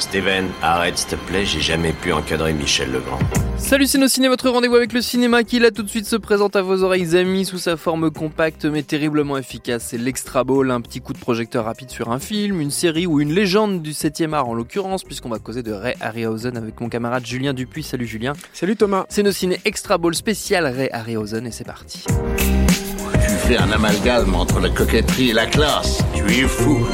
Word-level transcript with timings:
Steven, 0.00 0.48
arrête 0.62 0.98
s'il 0.98 1.10
te 1.10 1.14
plaît, 1.14 1.44
j'ai 1.44 1.60
jamais 1.60 1.92
pu 1.92 2.12
encadrer 2.12 2.52
Michel 2.52 2.90
Legrand. 2.90 3.20
Salut 3.56 3.86
Ciné, 3.86 4.26
votre 4.26 4.50
rendez-vous 4.50 4.74
avec 4.74 4.92
le 4.92 5.00
cinéma 5.00 5.44
qui 5.44 5.60
là 5.60 5.70
tout 5.70 5.84
de 5.84 5.88
suite 5.88 6.06
se 6.06 6.16
présente 6.16 6.56
à 6.56 6.62
vos 6.62 6.82
oreilles 6.82 7.16
amis 7.16 7.44
sous 7.44 7.58
sa 7.58 7.76
forme 7.76 8.10
compacte 8.10 8.64
mais 8.64 8.82
terriblement 8.82 9.38
efficace. 9.38 9.86
C'est 9.90 9.98
l'Extra 9.98 10.42
Ball, 10.42 10.72
un 10.72 10.80
petit 10.80 11.00
coup 11.00 11.12
de 11.12 11.18
projecteur 11.18 11.66
rapide 11.66 11.90
sur 11.90 12.10
un 12.10 12.18
film, 12.18 12.60
une 12.60 12.72
série 12.72 13.06
ou 13.06 13.20
une 13.20 13.32
légende 13.32 13.80
du 13.80 13.92
7ème 13.92 14.32
art 14.32 14.48
en 14.48 14.54
l'occurrence, 14.54 15.04
puisqu'on 15.04 15.28
va 15.28 15.38
causer 15.38 15.62
de 15.62 15.72
Ray 15.72 15.94
Harryhausen 16.00 16.56
avec 16.56 16.80
mon 16.80 16.88
camarade 16.88 17.24
Julien 17.24 17.54
Dupuis. 17.54 17.84
Salut 17.84 18.06
Julien. 18.06 18.32
Salut 18.52 18.74
Thomas. 18.74 19.06
C'est 19.08 19.22
nos 19.22 19.30
ciné 19.30 19.60
Extra 19.64 19.98
Ball 19.98 20.16
spécial 20.16 20.66
Ray 20.66 20.90
Harryhausen 20.90 21.46
et 21.46 21.52
c'est 21.52 21.62
parti. 21.62 22.04
Tu 23.48 23.54
fais 23.54 23.60
un 23.62 23.72
amalgame 23.72 24.34
entre 24.34 24.60
la 24.60 24.68
coquetterie 24.68 25.30
et 25.30 25.32
la 25.32 25.46
classe. 25.46 26.04
Tu 26.14 26.22
es 26.24 26.46
fou. 26.46 26.86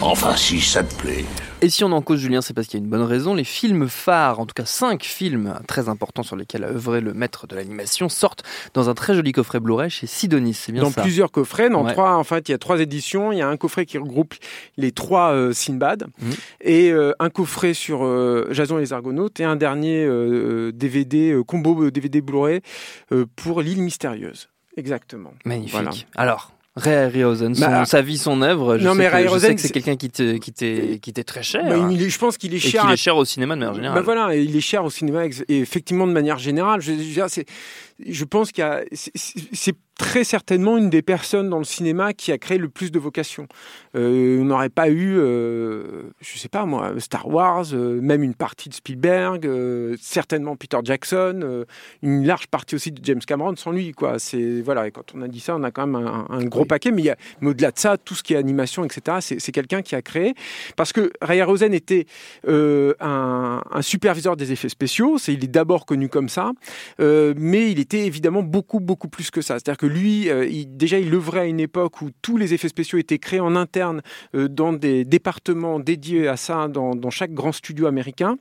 Enfin, 0.00 0.34
si 0.34 0.58
ça 0.58 0.82
te 0.82 0.94
plaît. 0.94 1.26
Et 1.60 1.68
si 1.68 1.84
on 1.84 1.92
en 1.92 2.00
cause 2.00 2.20
Julien, 2.20 2.40
c'est 2.40 2.54
parce 2.54 2.68
qu'il 2.68 2.80
y 2.80 2.82
a 2.82 2.84
une 2.84 2.90
bonne 2.90 3.02
raison. 3.02 3.34
Les 3.34 3.44
films 3.44 3.86
phares, 3.86 4.40
en 4.40 4.46
tout 4.46 4.54
cas 4.54 4.64
cinq 4.64 5.02
films 5.02 5.58
très 5.68 5.90
importants 5.90 6.22
sur 6.22 6.36
lesquels 6.36 6.64
a 6.64 6.68
œuvré 6.68 7.02
le 7.02 7.12
maître 7.12 7.46
de 7.46 7.54
l'animation, 7.54 8.08
sortent 8.08 8.44
dans 8.72 8.88
un 8.88 8.94
très 8.94 9.14
joli 9.14 9.32
coffret 9.32 9.60
Blu-ray 9.60 9.90
chez 9.90 10.06
Sidonis. 10.06 10.54
C'est 10.54 10.72
bien 10.72 10.84
dans 10.84 10.88
ça. 10.88 11.02
Dans 11.02 11.02
plusieurs 11.02 11.30
coffrets, 11.30 11.68
dans 11.68 11.84
trois. 11.84 12.14
En 12.14 12.24
fait, 12.24 12.48
il 12.48 12.52
y 12.52 12.54
a 12.54 12.58
trois 12.58 12.80
éditions. 12.80 13.30
Il 13.30 13.38
y 13.38 13.42
a 13.42 13.48
un 13.48 13.58
coffret 13.58 13.84
qui 13.84 13.98
regroupe 13.98 14.34
les 14.78 14.92
trois 14.92 15.32
euh, 15.32 15.52
Sinbad 15.52 16.06
mhm. 16.18 16.32
et 16.62 16.92
euh, 16.92 17.12
un 17.18 17.28
coffret 17.28 17.74
sur 17.74 18.06
euh, 18.06 18.48
Jason 18.52 18.78
et 18.78 18.80
les 18.80 18.94
Argonautes 18.94 19.38
et 19.38 19.44
un 19.44 19.56
dernier 19.56 20.08
DVD 20.72 21.38
combo 21.46 21.90
DVD 21.90 22.22
Blu-ray 22.22 22.62
pour 23.36 23.60
l'île 23.60 23.82
mystérieuse. 23.82 24.48
Exactement. 24.76 25.32
Magnifique. 25.44 26.06
Alors, 26.14 26.52
Ray 26.76 26.94
Harryhausen, 26.94 27.54
bah, 27.58 27.84
sa 27.84 28.00
vie, 28.00 28.16
son 28.16 28.42
œuvre. 28.42 28.78
Je 28.78 28.84
non, 28.84 28.92
sais 28.92 28.98
mais 28.98 29.08
Ray 29.08 29.26
Harryhausen, 29.26 29.58
c'est 29.58 29.70
quelqu'un 29.70 29.96
qui 29.96 30.08
t'est 30.08 31.24
très 31.24 31.42
cher. 31.42 31.64
Bah, 31.64 31.88
il 31.90 32.02
est, 32.02 32.08
je 32.08 32.18
pense 32.18 32.38
qu'il 32.38 32.54
est 32.54 32.58
cher. 32.58 32.82
Et 32.82 32.86
qu'il 32.86 32.94
est 32.94 32.96
cher 32.96 33.16
au 33.16 33.24
cinéma 33.24 33.54
de 33.54 33.60
manière 33.60 33.74
générale. 33.74 33.96
Bah, 33.96 34.02
voilà, 34.02 34.34
il 34.36 34.54
est 34.54 34.60
cher 34.60 34.84
au 34.84 34.90
cinéma 34.90 35.26
et 35.26 35.58
effectivement 35.58 36.06
de 36.06 36.12
manière 36.12 36.38
générale. 36.38 36.80
Je, 36.80 36.92
je, 36.92 37.42
je 38.08 38.24
pense 38.24 38.52
qu'il 38.52 38.62
y 38.62 38.66
a, 38.66 38.82
c'est 38.92 39.74
très 40.00 40.24
certainement 40.24 40.78
une 40.78 40.88
des 40.88 41.02
personnes 41.02 41.50
dans 41.50 41.58
le 41.58 41.64
cinéma 41.64 42.14
qui 42.14 42.32
a 42.32 42.38
créé 42.38 42.56
le 42.56 42.70
plus 42.70 42.90
de 42.90 42.98
vocations. 42.98 43.46
Euh, 43.94 44.40
on 44.40 44.46
n'aurait 44.46 44.70
pas 44.70 44.88
eu, 44.88 45.18
euh, 45.18 46.04
je 46.22 46.38
sais 46.38 46.48
pas 46.48 46.64
moi, 46.64 46.94
Star 46.98 47.28
Wars, 47.28 47.66
euh, 47.74 48.00
même 48.00 48.22
une 48.22 48.34
partie 48.34 48.70
de 48.70 48.74
Spielberg, 48.74 49.44
euh, 49.44 49.94
certainement 50.00 50.56
Peter 50.56 50.78
Jackson, 50.82 51.66
une 52.02 52.24
large 52.26 52.46
partie 52.46 52.76
aussi 52.76 52.92
de 52.92 53.04
James 53.04 53.20
Cameron 53.20 53.56
sans 53.56 53.72
lui. 53.72 53.92
Quoi. 53.92 54.18
C'est 54.18 54.62
voilà. 54.62 54.86
Et 54.86 54.90
quand 54.90 55.14
on 55.14 55.20
a 55.20 55.28
dit 55.28 55.38
ça, 55.38 55.54
on 55.54 55.62
a 55.64 55.70
quand 55.70 55.86
même 55.86 56.02
un, 56.02 56.26
un 56.30 56.44
gros 56.44 56.64
paquet. 56.64 56.92
Mais, 56.92 57.14
mais 57.42 57.50
au-delà 57.50 57.70
de 57.70 57.78
ça, 57.78 57.98
tout 57.98 58.14
ce 58.14 58.22
qui 58.22 58.32
est 58.32 58.38
animation, 58.38 58.84
etc., 58.84 59.18
c'est 59.20 59.52
quelqu'un 59.52 59.82
qui 59.82 59.96
a 59.96 60.00
créé. 60.00 60.34
Parce 60.76 60.94
que 60.94 61.12
Ray 61.20 61.42
Rosen 61.42 61.74
était 61.74 62.06
un, 62.48 63.60
un, 63.70 63.82
superviseur 63.82 64.36
des 64.36 64.50
effets 64.50 64.70
spéciaux. 64.70 65.18
C'est 65.18 65.34
il 65.34 65.44
est 65.44 65.48
d'abord 65.48 65.84
connu 65.84 66.08
comme 66.08 66.30
ça, 66.30 66.52
mais 66.98 67.70
il 67.70 67.78
est 67.80 67.92
évidemment 67.92 68.42
beaucoup, 68.42 68.80
beaucoup 68.80 69.08
plus 69.08 69.30
que 69.30 69.42
ça. 69.42 69.58
C'est-à-dire 69.58 69.76
que 69.76 69.89
lui, 69.90 70.30
euh, 70.30 70.48
déjà, 70.66 70.98
il 70.98 71.14
œuvrait 71.14 71.40
à 71.40 71.44
une 71.44 71.60
époque 71.60 72.00
où 72.00 72.10
tous 72.22 72.36
les 72.36 72.54
effets 72.54 72.68
spéciaux 72.68 72.98
étaient 72.98 73.18
créés 73.18 73.40
en 73.40 73.56
interne 73.56 74.02
euh, 74.34 74.48
dans 74.48 74.72
des 74.72 75.04
départements 75.04 75.80
dédiés 75.80 76.28
à 76.28 76.36
ça 76.36 76.68
dans 76.68 77.10
chaque 77.10 77.34
grand 77.34 77.52
studio 77.52 77.86
américain. 77.86 78.38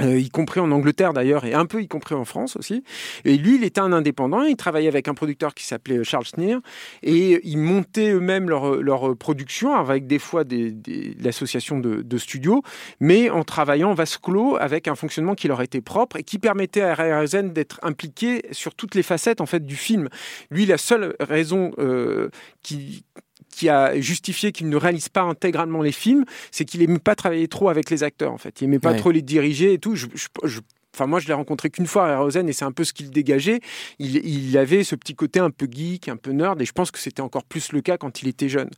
Euh, 0.00 0.18
y 0.18 0.28
compris 0.28 0.60
en 0.60 0.70
Angleterre 0.70 1.12
d'ailleurs, 1.12 1.44
et 1.44 1.54
un 1.54 1.66
peu 1.66 1.82
y 1.82 1.88
compris 1.88 2.14
en 2.14 2.24
France 2.24 2.56
aussi. 2.56 2.82
Et 3.24 3.36
lui, 3.36 3.56
il 3.56 3.64
était 3.64 3.80
un 3.80 3.92
indépendant, 3.92 4.42
il 4.42 4.56
travaillait 4.56 4.88
avec 4.88 5.08
un 5.08 5.14
producteur 5.14 5.54
qui 5.54 5.64
s'appelait 5.64 5.98
euh, 5.98 6.04
Charles 6.04 6.26
Sneer, 6.26 6.58
et 7.02 7.40
ils 7.44 7.58
montaient 7.58 8.10
eux-mêmes 8.10 8.48
leur, 8.48 8.76
leur, 8.76 9.16
production, 9.16 9.74
avec 9.74 10.06
des 10.06 10.18
fois 10.18 10.44
des, 10.44 10.74
l'association 11.20 11.78
de, 11.78 12.02
de, 12.02 12.18
studios, 12.18 12.62
mais 13.00 13.30
en 13.30 13.44
travaillant 13.44 13.94
vase 13.94 14.16
clos 14.18 14.56
avec 14.56 14.88
un 14.88 14.94
fonctionnement 14.94 15.34
qui 15.34 15.48
leur 15.48 15.62
était 15.62 15.80
propre 15.80 16.16
et 16.16 16.22
qui 16.22 16.38
permettait 16.38 16.82
à 16.82 16.94
RRZ 16.94 17.52
d'être 17.52 17.78
impliqué 17.82 18.42
sur 18.52 18.74
toutes 18.74 18.94
les 18.94 19.02
facettes 19.02 19.40
en 19.40 19.46
fait 19.46 19.64
du 19.64 19.76
film. 19.76 20.08
Lui, 20.50 20.66
la 20.66 20.78
seule 20.78 21.16
raison 21.20 21.72
euh, 21.78 22.28
qui 22.62 23.04
qui 23.50 23.68
a 23.68 24.00
justifié 24.00 24.52
qu'il 24.52 24.68
ne 24.68 24.76
réalise 24.76 25.08
pas 25.08 25.22
intégralement 25.22 25.82
les 25.82 25.92
films, 25.92 26.24
c'est 26.50 26.64
qu'il 26.64 26.80
n'aimait 26.80 26.98
pas 26.98 27.14
travailler 27.14 27.48
trop 27.48 27.68
avec 27.68 27.90
les 27.90 28.02
acteurs, 28.02 28.32
en 28.32 28.38
fait. 28.38 28.60
Il 28.60 28.64
n'aimait 28.68 28.78
pas 28.78 28.94
trop 28.94 29.10
les 29.10 29.22
diriger 29.22 29.72
et 29.72 29.78
tout. 29.78 29.94
Je, 29.94 30.06
Enfin, 30.94 31.06
moi, 31.06 31.20
je 31.20 31.28
l'ai 31.28 31.34
rencontré 31.34 31.70
qu'une 31.70 31.86
fois 31.86 32.08
à 32.08 32.18
Rosen 32.18 32.48
et 32.48 32.52
c'est 32.52 32.64
un 32.64 32.72
peu 32.72 32.84
ce 32.84 32.92
qu'il 32.92 33.10
dégageait. 33.10 33.60
Il, 33.98 34.16
il, 34.16 34.58
avait 34.58 34.82
ce 34.82 34.96
petit 34.96 35.14
côté 35.14 35.38
un 35.38 35.50
peu 35.50 35.68
geek, 35.70 36.08
un 36.08 36.16
peu 36.16 36.32
nerd, 36.32 36.60
et 36.60 36.64
je 36.64 36.72
pense 36.72 36.90
que 36.90 36.98
c'était 36.98 37.20
encore 37.20 37.44
plus 37.44 37.72
le 37.72 37.80
cas 37.80 37.96
quand 37.96 38.22
il 38.22 38.28
était 38.28 38.48
jeune. 38.48 38.70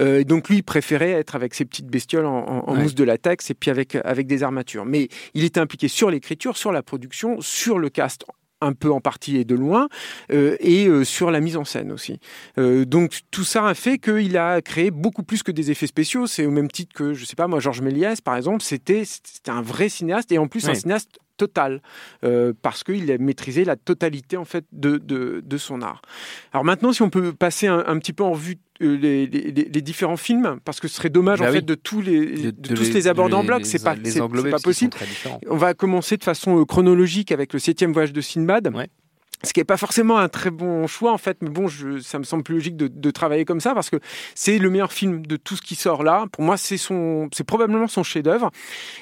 Euh, 0.00 0.24
donc, 0.24 0.48
lui, 0.48 0.56
il 0.56 0.62
préférait 0.62 1.12
être 1.12 1.36
avec 1.36 1.54
ses 1.54 1.64
petites 1.64 1.86
bestioles 1.86 2.26
en, 2.26 2.64
en, 2.66 2.74
mousse 2.74 2.94
de 2.94 3.04
latex 3.04 3.50
et 3.50 3.54
puis 3.54 3.70
avec, 3.70 3.94
avec 3.94 4.26
des 4.26 4.42
armatures. 4.42 4.84
Mais 4.84 5.08
il 5.34 5.44
était 5.44 5.60
impliqué 5.60 5.86
sur 5.88 6.10
l'écriture, 6.10 6.56
sur 6.56 6.72
la 6.72 6.82
production, 6.82 7.40
sur 7.40 7.78
le 7.78 7.90
cast 7.90 8.24
un 8.62 8.72
peu 8.72 8.90
en 8.90 9.00
partie 9.00 9.36
et 9.36 9.44
de 9.44 9.54
loin, 9.54 9.88
euh, 10.32 10.56
et 10.60 10.86
euh, 10.86 11.04
sur 11.04 11.30
la 11.30 11.40
mise 11.40 11.56
en 11.56 11.64
scène 11.64 11.92
aussi. 11.92 12.18
Euh, 12.58 12.84
donc 12.84 13.20
tout 13.30 13.44
ça 13.44 13.66
a 13.66 13.74
fait 13.74 13.98
qu'il 13.98 14.36
a 14.36 14.62
créé 14.62 14.90
beaucoup 14.90 15.22
plus 15.22 15.42
que 15.42 15.52
des 15.52 15.70
effets 15.70 15.86
spéciaux. 15.86 16.26
C'est 16.26 16.46
au 16.46 16.50
même 16.50 16.70
titre 16.70 16.94
que, 16.94 17.12
je 17.12 17.24
sais 17.24 17.36
pas, 17.36 17.48
moi, 17.48 17.60
Georges 17.60 17.82
Méliès, 17.82 18.20
par 18.20 18.36
exemple, 18.36 18.62
c'était 18.62 19.04
un 19.48 19.62
vrai 19.62 19.88
cinéaste, 19.88 20.32
et 20.32 20.38
en 20.38 20.46
plus 20.46 20.68
un 20.68 20.74
cinéaste 20.74 21.18
total, 21.42 21.80
parce 22.62 22.84
qu'il 22.84 23.10
a 23.10 23.18
maîtrisé 23.18 23.64
la 23.64 23.76
totalité 23.76 24.36
en 24.36 24.44
fait 24.44 24.64
de, 24.72 24.98
de, 24.98 25.58
son 25.58 25.82
art. 25.82 26.02
Alors 26.52 26.64
maintenant, 26.64 26.92
si 26.92 27.02
on 27.02 27.10
peut 27.10 27.32
passer 27.32 27.66
un, 27.66 27.82
un 27.86 27.98
petit 27.98 28.12
peu 28.12 28.24
en 28.24 28.32
vue 28.32 28.58
euh, 28.82 28.96
les, 28.96 29.26
les, 29.26 29.82
différents 29.82 30.16
films 30.16 30.58
parce 30.64 30.80
que 30.80 30.88
ce 30.88 30.96
serait 30.96 31.10
dommage 31.10 31.38
bah 31.38 31.48
en 31.48 31.52
fait 31.52 31.62
de 31.62 31.74
tous 31.74 32.00
les 32.00 32.52
de, 32.52 32.74
tous 32.74 32.92
les, 32.92 33.06
aborder 33.06 33.34
en 33.34 33.44
bloc. 33.44 33.64
C'est 33.64 33.82
pas 33.82 33.94
c'est 34.04 34.18
pas 34.18 34.58
possible. 34.58 34.96
on 35.48 35.56
va 35.56 35.74
commencer 35.74 36.16
de 36.16 36.24
façon 36.24 36.60
euh, 36.60 36.64
chronologique 36.64 37.32
avec 37.32 37.52
le 37.52 37.58
septième 37.58 37.92
voyage 37.92 38.12
de 38.12 38.20
Sinbad. 38.20 38.74
Ouais 38.74 38.88
ce 39.44 39.52
qui 39.52 39.60
n'est 39.60 39.64
pas 39.64 39.76
forcément 39.76 40.18
un 40.18 40.28
très 40.28 40.50
bon 40.50 40.86
choix 40.86 41.12
en 41.12 41.18
fait, 41.18 41.38
mais 41.40 41.50
bon, 41.50 41.68
je, 41.68 41.98
ça 41.98 42.18
me 42.18 42.24
semble 42.24 42.42
plus 42.42 42.54
logique 42.54 42.76
de, 42.76 42.88
de 42.88 43.10
travailler 43.10 43.44
comme 43.44 43.60
ça 43.60 43.74
parce 43.74 43.90
que 43.90 43.96
c'est 44.34 44.58
le 44.58 44.70
meilleur 44.70 44.92
film 44.92 45.26
de 45.26 45.36
tout 45.36 45.56
ce 45.56 45.62
qui 45.62 45.74
sort 45.74 46.02
là. 46.02 46.26
Pour 46.32 46.44
moi, 46.44 46.56
c'est 46.56 46.76
son, 46.76 47.28
c'est 47.32 47.44
probablement 47.44 47.88
son 47.88 48.02
chef-d'œuvre, 48.02 48.50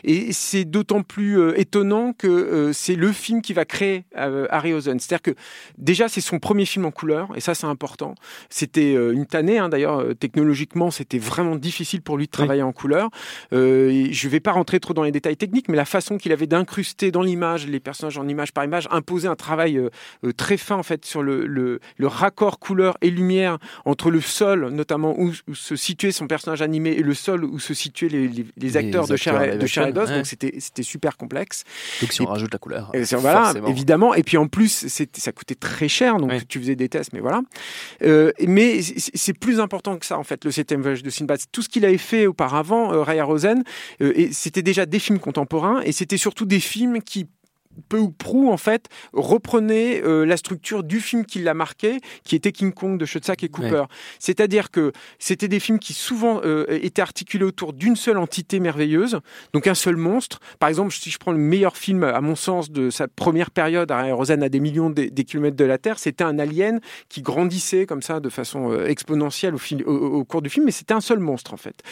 et 0.04 0.32
c'est 0.32 0.64
d'autant 0.64 1.02
plus 1.02 1.38
euh, 1.38 1.58
étonnant 1.58 2.12
que 2.12 2.26
euh, 2.26 2.72
c'est 2.72 2.94
le 2.94 3.12
film 3.12 3.42
qui 3.42 3.52
va 3.52 3.64
créer 3.64 4.04
euh, 4.16 4.46
Harryhausen. 4.50 4.98
C'est-à-dire 4.98 5.22
que 5.22 5.40
déjà 5.78 6.08
c'est 6.08 6.20
son 6.20 6.38
premier 6.38 6.64
film 6.64 6.86
en 6.86 6.90
couleur, 6.90 7.28
et 7.36 7.40
ça 7.40 7.54
c'est 7.54 7.66
important. 7.66 8.14
C'était 8.48 8.94
euh, 8.94 9.12
une 9.12 9.26
tannée 9.26 9.58
hein, 9.58 9.68
d'ailleurs 9.68 10.04
technologiquement, 10.18 10.90
c'était 10.90 11.18
vraiment 11.18 11.56
difficile 11.56 12.02
pour 12.02 12.16
lui 12.16 12.26
de 12.26 12.30
travailler 12.30 12.62
en 12.62 12.72
couleur. 12.72 13.10
je 13.52 14.28
vais 14.28 14.40
pas 14.40 14.52
rentrer 14.52 14.80
trop 14.80 14.94
dans 14.94 15.02
les 15.02 15.12
détails 15.12 15.36
techniques, 15.36 15.68
mais 15.68 15.76
la 15.76 15.84
façon 15.84 16.18
qu'il 16.18 16.32
avait 16.32 16.46
d'incruster 16.46 17.10
dans 17.10 17.22
l'image 17.22 17.66
les 17.66 17.80
personnages 17.80 18.18
en 18.18 18.26
image 18.28 18.52
par 18.52 18.64
image 18.64 18.88
imposait 18.90 19.28
un 19.28 19.36
travail 19.36 19.80
très 20.32 20.56
fin 20.56 20.76
en 20.76 20.82
fait 20.82 21.04
sur 21.04 21.22
le, 21.22 21.46
le, 21.46 21.80
le, 21.96 22.06
raccord 22.06 22.58
couleur 22.58 22.96
et 23.00 23.10
lumière 23.10 23.58
entre 23.84 24.10
le 24.10 24.20
sol, 24.20 24.68
notamment 24.70 25.18
où, 25.18 25.32
se 25.52 25.76
situait 25.76 26.12
son 26.12 26.26
personnage 26.26 26.62
animé, 26.62 26.90
et 26.90 27.02
le 27.02 27.14
sol 27.14 27.44
où 27.44 27.58
se 27.58 27.74
situaient 27.74 28.08
les, 28.08 28.28
les, 28.56 28.76
acteurs, 28.76 29.06
de 29.06 29.16
Cher 29.16 29.92
Donc 29.92 30.26
c'était 30.26 30.54
c'était 30.58 30.82
super 30.82 31.16
complexe. 31.16 31.64
Donc 32.00 32.12
si 32.12 32.22
on 32.22 32.26
rajoute 32.26 32.52
la 32.52 32.58
couleur, 32.58 32.90
et 32.94 33.02
voilà, 33.16 33.52
évidemment. 33.66 34.14
Et 34.14 34.22
puis 34.22 34.36
en 34.36 34.46
plus, 34.46 34.86
ça 34.88 35.32
coûtait 35.32 35.54
très 35.54 35.88
cher, 35.88 36.16
donc 36.18 36.46
tu 36.48 36.58
faisais 36.58 36.76
des 36.76 36.88
tests, 36.88 37.12
mais 37.12 37.20
voilà. 37.20 37.42
Euh, 38.02 38.32
mais 38.46 38.80
c'est 38.82 39.32
plus 39.32 39.60
important 39.60 39.96
que 39.98 40.06
ça 40.06 40.18
en 40.18 40.24
fait. 40.24 40.44
Le 40.44 40.50
septième 40.50 40.82
voyage 40.82 41.02
de 41.02 41.10
Sinbad, 41.10 41.40
tout 41.52 41.62
ce 41.62 41.68
qu'il 41.68 41.84
avait 41.84 41.98
fait 41.98 42.26
auparavant, 42.26 42.92
euh, 42.92 43.02
Raya 43.02 43.24
Rosen, 43.24 43.64
euh, 44.02 44.12
et 44.14 44.32
c'était 44.32 44.62
déjà 44.62 44.86
des 44.86 44.98
films 44.98 45.18
contemporains, 45.18 45.80
et 45.82 45.92
c'était 45.92 46.16
surtout 46.16 46.44
des 46.44 46.60
films 46.60 47.00
qui 47.02 47.28
peu 47.88 47.98
ou 47.98 48.10
prou 48.10 48.50
en 48.50 48.56
fait 48.56 48.88
reprenait 49.12 50.02
euh, 50.04 50.24
la 50.24 50.36
structure 50.36 50.82
du 50.82 51.00
film 51.00 51.24
qui 51.24 51.40
l'a 51.40 51.54
marqué, 51.54 52.00
qui 52.24 52.36
était 52.36 52.52
King 52.52 52.72
Kong 52.72 52.98
de 52.98 53.04
Schoedsack 53.04 53.42
et 53.44 53.48
Cooper. 53.48 53.84
C'est-à-dire 54.18 54.70
que 54.70 54.92
c'était 55.18 55.48
des 55.48 55.60
films 55.60 55.78
qui 55.78 55.92
souvent 55.92 56.40
euh, 56.44 56.66
étaient 56.68 57.02
articulés 57.02 57.44
autour 57.44 57.72
d'une 57.72 57.96
seule 57.96 58.18
entité 58.18 58.60
merveilleuse, 58.60 59.20
donc 59.52 59.66
un 59.66 59.74
seul 59.74 59.96
monstre. 59.96 60.40
Par 60.58 60.68
exemple, 60.68 60.92
si 60.92 61.10
je 61.10 61.18
prends 61.18 61.32
le 61.32 61.38
meilleur 61.38 61.76
film 61.76 62.04
à 62.04 62.20
mon 62.20 62.36
sens 62.36 62.70
de 62.70 62.90
sa 62.90 63.08
première 63.08 63.50
période, 63.50 63.90
à 63.90 64.12
Rosanne 64.12 64.42
à 64.42 64.48
des 64.48 64.60
millions 64.60 64.90
des, 64.90 65.10
kilomètres 65.24 65.56
de 65.56 65.64
la 65.64 65.78
Terre, 65.78 65.98
c'était 65.98 66.24
un 66.24 66.38
alien 66.38 66.80
qui 67.08 67.22
grandissait 67.22 67.86
comme 67.86 68.02
ça 68.02 68.20
de 68.20 68.28
façon 68.28 68.72
euh, 68.72 68.86
exponentielle 68.86 69.54
au, 69.54 69.92
au, 69.92 70.24
cours 70.24 70.42
du 70.42 70.50
film, 70.50 70.66
mais 70.66 70.72
c'était 70.72 70.94
un 70.94 71.00
seul 71.00 71.18
monstre 71.18 71.54
en 71.54 71.56
fait. 71.56 71.82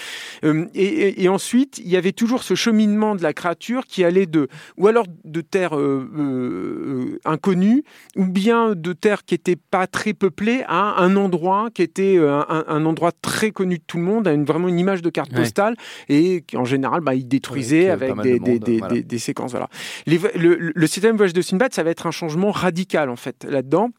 Et, 0.75 1.23
et, 1.23 1.29
ensuite, 1.29 1.79
il 1.79 1.89
y 1.89 1.97
avait 1.97 2.13
toujours 2.13 2.43
ce 2.43 2.55
cheminement 2.55 3.15
de 3.15 3.23
la 3.23 3.33
créature 3.33 3.87
qui 3.87 4.05
allait 4.05 4.27
de 4.27 4.49
ou 4.77 4.87
alors 4.87 5.07
de 5.25 5.41
terre 5.41 5.78
euh, 5.79 6.05
euh, 6.19 7.19
inconnue, 7.25 7.85
ou 8.17 8.27
bien 8.27 8.75
de 8.75 8.93
terres 8.93 9.25
qui 9.25 9.35
n'étaient 9.35 9.57
pas 9.57 9.87
très 9.87 10.13
peuplées, 10.13 10.65
à 10.67 11.03
un 11.03 11.17
endroit 11.17 11.69
qui 11.73 11.83
était 11.83 12.17
euh, 12.19 12.43
un, 12.49 12.85
endroit 12.85 13.13
très 13.23 13.51
connu 13.51 13.79
de 13.79 13.83
tout 13.87 13.99
le 13.99 14.05
monde, 14.05 14.29
à 14.29 14.33
une, 14.33 14.45
vraiment 14.45 14.69
une 14.69 14.79
image 14.79 15.03
de 15.03 15.11
carte 15.11 15.33
postale, 15.33 15.77
et 16.09 16.45
en 16.55 16.65
général, 16.65 17.01
bah, 17.01 17.15
il 17.15 17.27
détruisait 17.27 17.91
avec 17.91 18.15
des, 18.21 18.39
des, 18.39 19.03
des, 19.03 19.19
séquences. 19.19 19.53
Voilà. 19.53 19.69
le, 20.07 20.19
le, 20.37 20.73
le, 20.75 20.87
système 20.87 21.17
voyage 21.17 21.33
de 21.33 21.43
Sinbad, 21.43 21.73
ça 21.73 21.83
va 21.83 21.91
être 21.91 22.07
un 22.07 22.11
changement 22.11 22.51
radical 22.51 23.11
en 23.11 23.17
fait 23.17 23.45
là-dedans. 23.49 23.91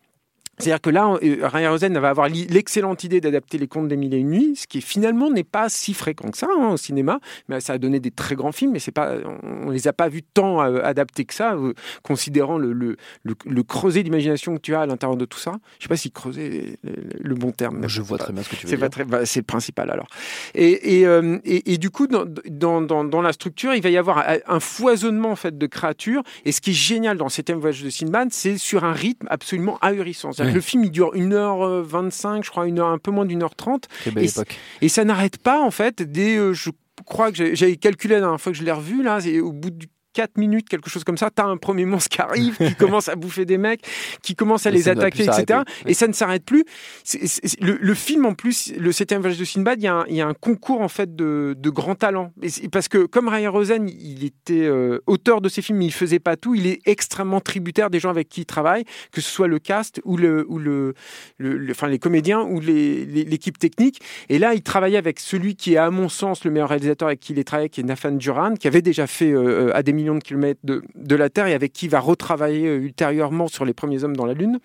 C'est-à-dire 0.60 0.82
que 0.82 0.90
là, 0.90 1.18
euh, 1.24 1.48
Ryan 1.48 1.78
va 1.78 2.10
avoir 2.10 2.28
l'excellente 2.28 3.06
idée 3.06 3.22
d'adapter 3.22 3.58
les 3.58 3.68
contes 3.68 3.88
des 3.88 3.96
mille 3.96 4.14
et 4.14 4.18
une 4.18 4.30
nuits, 4.30 4.56
ce 4.58 4.68
qui 4.68 4.82
finalement 4.82 5.32
n'est 5.32 5.46
pas 5.46 5.70
si 5.70 5.94
fréquent 5.94 6.30
que 6.30 6.38
ça 6.38 6.48
hein, 6.48 6.68
au 6.74 6.78
cinéma. 6.78 7.20
Mais 7.48 7.62
ça 7.62 7.74
a 7.74 7.78
donné 7.78 8.02
des 8.02 8.12
très 8.12 8.36
grands 8.36 8.52
films, 8.52 8.74
mais 8.74 8.80
c'est 8.80 8.92
pas, 8.92 9.16
on 9.42 9.70
les 9.70 9.88
a 9.88 9.94
pas 9.94 10.10
vus 10.10 10.22
tant 10.22 10.62
euh, 10.62 10.82
adaptés 10.84 11.24
que 11.24 11.34
ça, 11.34 11.54
euh, 11.54 11.74
considérant 12.04 12.58
le, 12.58 12.74
le, 12.74 12.98
le, 13.24 13.64
creuset 13.64 14.04
d'imagination 14.04 14.56
que 14.56 14.62
tu 14.62 14.76
as 14.76 14.82
à 14.82 14.86
l'intérieur 14.86 15.18
de 15.18 15.26
tout 15.26 15.40
ça. 15.40 15.54
Je 15.80 15.86
sais 15.86 15.90
pas 15.90 15.96
si 15.96 16.12
creuser 16.12 16.78
est 16.84 16.90
le 17.20 17.36
bon 17.36 17.52
terme. 17.52 17.88
Je 17.88 18.02
vois 18.02 18.18
très 18.18 18.34
bien 18.34 18.44
ce 18.44 18.50
que 18.50 18.56
tu 18.56 18.68
veux 18.68 18.78
dire. 18.78 19.06
Bah, 19.08 19.26
c'est 19.26 19.40
le 19.40 19.46
principal 19.46 19.90
alors. 19.90 20.08
Et, 20.56 21.00
et, 21.00 21.04
et, 21.46 21.74
et 21.74 21.78
du 21.78 21.90
coup, 21.90 22.08
dans, 22.08 22.26
dans, 22.50 22.82
dans, 22.82 23.04
dans, 23.06 23.22
la 23.22 23.32
structure, 23.32 23.74
il 23.74 23.82
va 23.82 23.90
y 23.90 23.98
avoir 23.98 24.26
un 24.48 24.60
foisonnement 24.60 25.32
en 25.32 25.36
fait 25.36 25.58
de 25.58 25.68
créatures. 25.68 26.24
Et 26.44 26.52
ce 26.52 26.60
qui 26.60 26.72
est 26.72 26.74
génial 26.74 27.18
dans 27.18 27.26
le 27.26 27.32
septième 27.32 27.60
voyage 27.60 27.84
de 27.84 27.90
Sinbad, 27.90 28.30
c'est 28.32 28.58
sur 28.58 28.84
un 28.84 28.94
rythme 28.94 29.28
absolument 29.30 29.78
ahurissant. 29.82 30.32
Le 30.54 30.62
film, 30.62 30.84
il 30.84 30.92
dure 30.92 31.14
1h25, 31.14 32.44
je 32.44 32.50
crois, 32.50 32.68
une 32.68 32.80
heure, 32.80 32.90
un 32.90 32.98
peu 32.98 33.12
moins 33.12 33.26
d'une 33.26 33.44
heure 33.44 33.56
trente. 33.56 33.88
Et, 34.16 34.28
et, 34.82 34.90
ça 34.90 35.04
n'arrête 35.04 35.38
pas, 35.38 35.62
en 35.62 35.72
fait, 35.72 36.02
dès, 36.02 36.38
euh, 36.38 36.54
je 36.54 36.72
crois 37.06 37.32
que 37.32 37.56
j'avais 37.56 37.78
calculé 37.78 38.16
la 38.16 38.22
dernière 38.22 38.42
fois 38.42 38.52
que 38.52 38.58
je 38.58 38.64
l'ai 38.64 38.72
revu, 38.72 39.04
là, 39.04 39.20
au 39.42 39.52
bout 39.52 39.70
du 39.70 39.88
4 40.14 40.38
minutes, 40.38 40.68
quelque 40.70 40.90
chose 40.90 41.04
comme 41.04 41.18
ça, 41.18 41.30
tu 41.36 41.42
as 41.42 41.46
un 41.46 41.58
premier 41.58 41.86
monstre 41.86 42.10
qui 42.10 42.22
arrive, 42.22 42.58
qui 42.58 42.76
commence 42.80 43.10
à 43.10 43.16
bouffer 43.16 43.46
des 43.46 43.58
mecs, 43.58 43.82
qui 44.22 44.36
commence 44.36 44.66
à 44.66 44.72
les 44.72 44.90
attaquer, 44.90 45.24
etc. 45.24 45.62
Et 45.86 45.94
ça 45.94 46.08
ne 46.08 46.14
s'arrête 46.14 46.44
plus. 46.44 46.66
le, 47.62 47.94
film, 47.94 48.26
en 48.26 48.34
plus, 48.34 48.74
le 48.78 48.92
7 48.92 49.14
voyage 49.16 49.38
de 49.38 49.46
Sinbad, 49.46 49.80
il 49.80 49.86
y, 49.86 50.22
a 50.22 50.28
un, 50.28 50.34
concours 50.34 50.82
en 50.82 50.88
fait 50.88 51.16
de, 51.16 51.56
de 51.58 51.70
grands 51.70 51.96
talents. 51.96 52.32
parce 52.72 52.88
que 52.88 53.06
comme 53.06 53.28
Ryan 53.28 53.52
Rosen, 53.52 53.90
il 53.90 54.24
était 54.24 54.66
euh, 54.66 55.00
auteur 55.08 55.42
de 55.42 55.50
ces 55.50 55.62
films, 55.62 55.80
mais 55.80 55.86
il 55.86 55.94
faisait 55.94 56.20
pas 56.20 56.38
tout, 56.38 56.56
il 56.56 56.68
est 56.68 56.80
extrêmement 56.86 57.42
tributaire 57.42 57.90
des 57.90 58.00
gens 58.00 58.10
avec 58.10 58.30
qui 58.30 58.42
il 58.42 58.46
travaille, 58.46 58.86
que 59.12 59.22
ce 59.22 59.30
soit 59.30 59.48
le 59.48 59.60
cast 59.60 60.02
ou 60.06 60.18
le, 60.18 60.46
ou 60.50 60.60
le, 60.60 60.94
enfin, 61.72 61.88
les 61.88 62.00
comédiens 62.00 62.42
ou 62.42 62.60
l'équipe 62.60 63.58
technique. 63.58 64.02
Et 64.30 64.40
là, 64.40 64.54
il 64.54 64.62
travaillait 64.62 64.98
avec 64.98 65.20
celui 65.20 65.56
qui 65.56 65.74
est, 65.74 65.78
à 65.78 65.90
mon 65.92 66.10
sens, 66.10 66.44
le 66.46 66.52
meilleur 66.52 66.70
réalisateur 66.70 67.08
avec 67.08 67.20
qui 67.20 67.34
il 67.34 67.40
est 67.40 67.44
travaillé, 67.44 67.70
qui 67.70 67.82
est 67.82 67.84
Nathan 67.84 68.12
Duran, 68.12 68.54
qui 68.56 68.68
avait 68.68 68.82
déjà 68.82 69.08
fait 69.08 69.32
euh, 69.32 69.76
à 69.76 69.84
des 69.84 69.94
millions 70.00 70.16
de 70.16 70.24
kilomètres 70.24 70.60
de, 70.64 71.16
la 71.16 71.30
Terre 71.30 71.48
et 71.48 71.54
avec 71.54 71.74
qui 71.74 71.88
va 71.88 72.00
retravailler 72.00 72.68
euh, 72.68 72.78
ultérieurement 72.78 73.48
sur 73.48 73.66
les 73.66 73.74
premiers 73.74 74.04
hommes 74.04 74.16
dans 74.16 74.26
la 74.26 74.34
Lune. 74.34 74.60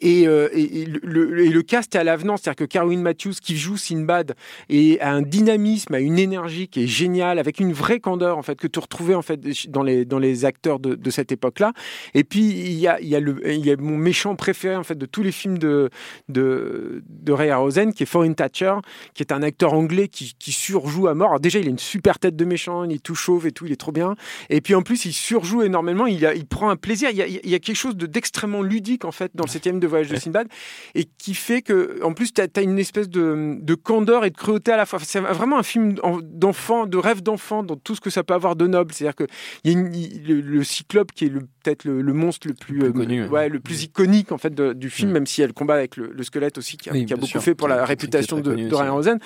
Et, 0.00 0.26
euh, 0.26 0.48
et, 0.52 0.84
le, 0.84 1.62
cast 1.62 1.94
est 1.94 1.98
à 1.98 2.04
l'avenant, 2.04 2.36
c'est-à-dire 2.36 2.56
que 2.56 2.64
Caroline 2.64 3.00
Matthews 3.00 3.34
qui 3.42 3.56
joue 3.56 3.76
Sinbad 3.76 4.34
et 4.68 5.00
a 5.00 5.12
un 5.12 5.22
dynamisme, 5.22 5.94
a 5.94 6.00
une 6.00 6.18
énergie 6.18 6.68
qui 6.68 6.84
est 6.84 6.86
géniale, 6.86 7.38
avec 7.38 7.60
une 7.60 7.72
vraie 7.72 8.00
candeur 8.00 8.38
en 8.38 8.42
fait 8.42 8.58
que 8.58 8.66
tu 8.66 8.78
retrouvais 8.78 9.14
en 9.14 9.22
fait 9.22 9.40
dans 9.68 9.82
les 9.82 10.04
dans 10.04 10.18
les 10.18 10.44
acteurs 10.44 10.78
de, 10.78 11.10
cette 11.10 11.32
époque-là. 11.32 11.72
Et 12.14 12.24
puis 12.24 12.42
il 12.42 12.78
y 12.78 12.88
a 12.88 13.00
il 13.00 13.08
y 13.08 13.16
a 13.16 13.20
le 13.20 13.76
mon 13.78 13.96
méchant 13.96 14.36
préféré 14.36 14.76
en 14.76 14.82
fait 14.82 14.96
de 14.96 15.06
tous 15.06 15.22
les 15.22 15.32
films 15.32 15.58
de 15.58 15.90
de 16.28 17.02
de 17.08 17.32
Ray 17.32 17.50
Harryhausen 17.50 17.92
qui 17.92 18.02
est 18.02 18.06
Foreign 18.06 18.34
Thatcher, 18.34 18.74
qui 19.14 19.22
est 19.22 19.32
un 19.32 19.42
acteur 19.42 19.74
anglais 19.74 20.08
qui, 20.08 20.34
surjoue 20.52 21.08
à 21.08 21.14
mort. 21.14 21.40
Déjà 21.40 21.58
il 21.58 21.66
a 21.66 21.70
une 21.70 21.78
super 21.78 22.18
tête 22.18 22.36
de 22.36 22.44
méchant, 22.44 22.84
il 22.84 22.92
est 22.92 23.02
tout 23.02 23.14
chauve 23.14 23.46
et 23.46 23.52
tout, 23.52 23.66
il 23.66 23.72
est 23.72 23.76
trop 23.76 23.92
bien. 23.92 24.14
Et 24.50 24.60
puis 24.60 24.74
en 24.74 24.82
plus 24.82 25.04
il 25.04 25.12
surjoue 25.12 25.62
énormément, 25.62 26.06
il 26.06 26.46
prend 26.46 26.70
un 26.70 26.76
plaisir. 26.76 27.10
Il 27.10 27.16
y 27.16 27.22
a, 27.22 27.26
il 27.26 27.50
y 27.50 27.54
a 27.54 27.58
quelque 27.58 27.76
chose 27.76 27.96
d'extrêmement 27.96 28.62
ludique 28.62 29.04
en 29.04 29.12
fait 29.12 29.32
dans 29.34 29.43
le 29.44 29.50
septième 29.50 29.80
de 29.80 29.86
Voyage 29.86 30.08
de 30.08 30.16
Sinbad, 30.16 30.48
et 30.94 31.04
qui 31.04 31.34
fait 31.34 31.62
que, 31.62 32.02
en 32.02 32.12
plus, 32.12 32.32
tu 32.32 32.40
as, 32.40 32.62
une 32.62 32.78
espèce 32.78 33.08
de, 33.08 33.58
de, 33.60 33.74
candeur 33.74 34.24
et 34.24 34.30
de 34.30 34.36
cruauté 34.36 34.72
à 34.72 34.76
la 34.76 34.86
fois. 34.86 34.98
C'est 35.02 35.20
vraiment 35.20 35.58
un 35.58 35.62
film 35.62 35.96
d'enfant, 36.22 36.86
de 36.86 36.96
rêve 36.96 37.22
d'enfant, 37.22 37.62
dans 37.62 37.76
tout 37.76 37.94
ce 37.94 38.00
que 38.00 38.10
ça 38.10 38.22
peut 38.22 38.34
avoir 38.34 38.56
de 38.56 38.66
noble. 38.66 38.92
C'est-à-dire 38.92 39.14
que 39.14 39.24
y 39.64 39.74
a 39.74 39.78
le, 39.78 40.64
cyclope 40.64 41.12
qui 41.12 41.26
est 41.26 41.30
peut-être 41.30 41.84
le, 41.84 42.02
monstre 42.12 42.48
le 42.48 42.54
plus, 42.54 42.78
le 42.78 42.92
plus, 42.92 43.20
euh, 43.20 43.28
ouais, 43.28 43.48
le 43.48 43.60
plus 43.60 43.84
iconique 43.84 44.32
en 44.32 44.38
fait 44.38 44.54
du 44.54 44.90
film, 44.90 45.10
même 45.10 45.26
si 45.26 45.42
elle 45.42 45.52
combat 45.52 45.74
avec 45.74 45.96
le, 45.96 46.22
squelette 46.22 46.58
aussi, 46.58 46.76
qui 46.76 46.90
a, 46.90 47.16
beaucoup 47.16 47.40
fait 47.40 47.54
pour 47.54 47.68
la 47.68 47.84
réputation 47.84 48.40
de, 48.40 48.54
de 48.54 48.74
Ryan 48.74 48.94
Rosen. 48.94 49.18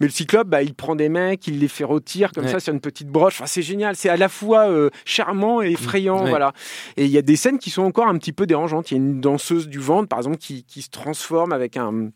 Mais 0.00 0.06
le 0.06 0.12
cyclope, 0.12 0.48
bah, 0.48 0.62
il 0.62 0.74
prend 0.74 0.96
des 0.96 1.08
mecs, 1.08 1.46
il 1.46 1.58
les 1.58 1.68
fait 1.68 1.84
rôtir 1.84 2.32
comme 2.32 2.48
ça 2.48 2.60
sur 2.60 2.72
une 2.72 2.80
petite 2.80 3.08
broche. 3.08 3.34
Enfin, 3.34 3.46
c'est 3.46 3.62
génial. 3.62 3.96
C'est 3.96 4.08
à 4.08 4.16
la 4.16 4.28
fois 4.28 4.68
euh, 4.68 4.90
charmant 5.04 5.62
et 5.62 5.70
effrayant, 5.72 6.24
voilà. 6.24 6.52
Et 6.96 7.04
il 7.04 7.10
y 7.10 7.18
a 7.18 7.22
des 7.22 7.36
scènes 7.36 7.58
qui 7.58 7.70
sont 7.70 7.82
encore 7.82 8.08
un 8.08 8.16
petit 8.18 8.32
peu 8.32 8.46
dérangeantes. 8.46 8.90
Il 8.90 8.94
y 8.94 8.96
a 8.96 9.02
une 9.02 9.20
danseuse 9.20 9.65
du 9.66 9.78
ventre 9.78 10.08
par 10.08 10.18
exemple, 10.18 10.38
qui, 10.38 10.64
qui 10.64 10.82
se 10.82 10.90
transforme 10.90 11.52
avec 11.52 11.76
un, 11.76 12.10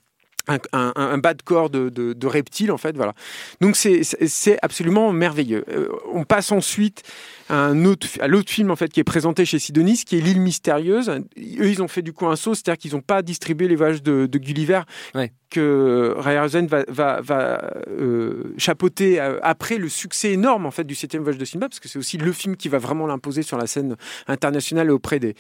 un, 0.73 1.19
bas 1.19 1.35
de 1.35 1.43
corps 1.43 1.71
de, 1.71 1.89
de, 1.89 2.27
reptile 2.27 2.73
en 2.73 2.79
fait 2.79 2.97
voilà. 2.97 3.15
Donc 3.61 3.77
c'est 3.77 4.59
absolument 4.63 5.13
merveilleux. 5.13 5.65
Euh, 5.69 5.89
on 6.13 6.25
passe 6.25 6.53
ensuite 6.53 7.03
un 7.51 7.85
autre 7.85 8.07
à 8.21 8.29
l'autre 8.29 8.51
film 8.51 8.71
en 8.71 8.77
fait 8.77 8.93
qui 8.93 9.01
est 9.01 9.05
présenté 9.05 9.45
chez 9.45 9.59
Sidonis 9.59 10.05
qui 10.05 10.17
est 10.17 10.21
l'île 10.21 10.41
mystérieuse 10.41 11.11
eux 11.11 11.25
ils 11.37 11.83
ont 11.83 11.89
fait 11.89 12.03
du 12.03 12.13
coup 12.13 12.27
un 12.27 12.37
saut 12.37 12.55
c'est-à-dire 12.55 12.79
qu'ils 12.79 12.93
n'ont 12.93 13.01
pas 13.01 13.23
distribué 13.23 13.69
les 13.69 13.77
voyages 13.77 14.03
de, 14.03 14.27
de 14.27 14.39
Gulliver 14.39 14.83
ouais 15.15 15.33
que 15.51 16.15
Ryerson 16.17 16.67
va, 16.67 16.85
va, 16.89 17.21
va 17.21 17.73
euh, 17.89 18.55
chapeauter 18.57 19.21
euh, 19.21 19.39
après 19.43 19.77
le 19.77 19.89
succès 19.89 20.33
énorme 20.33 20.65
en 20.65 20.71
fait 20.71 20.85
du 20.85 20.95
septième 20.95 21.23
voyage 21.23 21.39
de 21.39 21.45
Sinbad, 21.45 21.71
parce 21.71 21.81
que 21.81 21.89
c'est 21.89 21.99
aussi 21.99 22.17
le 22.19 22.33
film 22.33 22.57
qui 22.57 22.69
va 22.69 22.79
vraiment 22.79 23.07
l'imposer 23.07 23.43
sur 23.43 23.59
la 23.59 23.67
scène 23.67 23.97
internationale 24.29 24.91
auprès 24.91 25.19
des, 25.19 25.35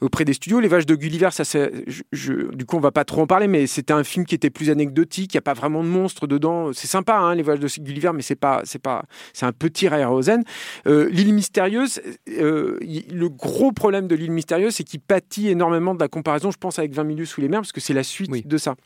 auprès 0.00 0.24
des 0.24 0.32
studios. 0.32 0.60
Les 0.60 0.68
Vaches 0.68 0.86
de 0.86 0.94
Gulliver, 0.94 1.28
ça 1.30 1.44
c'est, 1.44 1.70
je, 2.10 2.54
du 2.54 2.64
coup 2.64 2.76
on 2.76 2.80
va 2.80 2.90
pas 2.90 3.04
trop 3.04 3.22
en 3.22 3.26
parler, 3.26 3.48
mais 3.48 3.66
c'était 3.66 3.92
un 3.92 4.02
film 4.02 4.24
qui 4.24 4.34
était 4.34 4.50
plus 4.50 4.70
anecdotique, 4.70 5.34
il 5.34 5.36
n'y 5.36 5.40
a 5.40 5.42
pas 5.42 5.54
vraiment 5.54 5.84
de 5.84 5.88
monstres 5.88 6.26
dedans. 6.26 6.72
C'est 6.72 6.88
sympa 6.88 7.16
hein, 7.16 7.34
les 7.34 7.42
Voyages 7.42 7.60
de 7.60 7.82
Gulliver, 7.82 8.12
mais 8.14 8.22
c'est 8.22 8.36
pas, 8.36 8.62
c'est 8.64 8.80
pas, 8.80 9.04
c'est 9.34 9.44
un 9.44 9.52
petit 9.52 9.88
Ryerson. 9.88 10.42
Euh, 10.86 11.08
L'île 11.10 11.34
mystérieuse, 11.50 12.00
euh, 12.28 12.78
le 12.80 13.28
gros 13.28 13.72
problème 13.72 14.06
de 14.06 14.14
l'île 14.14 14.30
mystérieuse, 14.30 14.76
c'est 14.76 14.84
qu'il 14.84 15.00
pâtit 15.00 15.48
énormément 15.48 15.94
de 15.94 16.00
la 16.00 16.06
comparaison, 16.06 16.52
je 16.52 16.58
pense, 16.58 16.78
avec 16.78 16.92
20 16.94 17.02
milieux 17.02 17.24
sous 17.24 17.40
les 17.40 17.48
mers, 17.48 17.60
parce 17.60 17.72
que 17.72 17.80
c'est 17.80 17.94
la 17.94 18.04
suite 18.04 18.46
de 18.46 18.56
ça. 18.56 18.76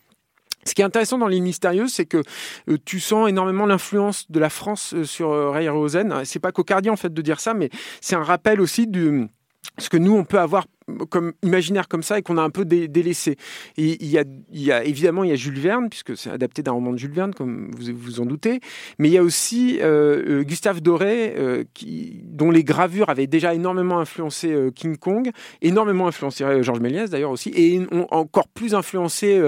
Ce 0.65 0.73
qui 0.73 0.81
est 0.81 0.85
intéressant 0.85 1.19
dans 1.19 1.29
l'île 1.29 1.43
mystérieuse, 1.43 1.93
c'est 1.93 2.07
que 2.07 2.23
euh, 2.71 2.79
tu 2.87 3.01
sens 3.01 3.29
énormément 3.29 3.67
l'influence 3.67 4.31
de 4.31 4.41
la 4.41 4.49
France 4.49 4.95
euh, 4.95 5.05
sur 5.05 5.31
euh, 5.31 5.51
Ray 5.51 5.69
Rosen. 5.69 6.25
C'est 6.25 6.39
pas 6.39 6.53
cocardien 6.53 6.93
en 6.93 6.97
fait 6.97 7.13
de 7.13 7.23
dire 7.23 7.39
ça, 7.39 7.53
mais 7.53 7.69
c'est 8.01 8.17
un 8.17 8.23
rappel 8.23 8.63
aussi 8.63 8.87
de 8.87 9.29
ce 9.77 9.91
que 9.91 9.99
nous 9.99 10.15
on 10.15 10.25
peut 10.25 10.39
avoir 10.39 10.67
comme 11.09 11.33
imaginaire 11.43 11.89
comme 11.89 12.03
ça 12.03 12.19
et 12.19 12.23
qu'on 12.23 12.37
a 12.37 12.43
un 12.43 12.51
peu 12.51 12.65
délaissé. 12.65 13.37
Et 13.77 14.03
il 14.03 14.11
y, 14.11 14.19
a, 14.19 14.25
il 14.53 14.63
y 14.63 14.73
a 14.73 14.85
évidemment 14.85 15.25
il 15.25 15.31
y 15.31 15.33
a 15.33 15.37
Jules 15.37 15.59
Verne 15.59 15.89
puisque 15.89 16.17
c'est 16.17 16.31
adapté 16.31 16.63
d'un 16.63 16.73
roman 16.73 16.93
de 16.93 16.99
Jules 16.99 17.13
Verne 17.13 17.33
comme 17.35 17.71
vous 17.73 17.93
vous 17.95 18.21
en 18.21 18.27
doutez, 18.27 18.61
mais 18.99 19.09
il 19.09 19.13
y 19.13 19.19
a 19.19 19.23
aussi 19.23 19.79
euh, 19.81 20.41
euh, 20.41 20.43
Gustave 20.43 20.81
Doré 20.81 21.35
euh, 21.37 21.65
qui, 21.75 22.21
dont 22.25 22.51
les 22.51 22.65
gravures 22.65 23.09
avaient 23.09 23.27
déjà 23.27 23.55
énormément 23.55 23.99
influencé 23.99 24.55
King 24.75 24.97
Kong, 24.97 25.31
énormément 25.63 26.07
influencé 26.07 26.45
Georges 26.63 26.81
Méliès 26.81 27.11
d'ailleurs 27.11 27.31
aussi, 27.31 27.51
et 27.55 27.81
ont 27.91 28.07
encore 28.11 28.49
plus 28.49 28.75
influencé 28.75 29.41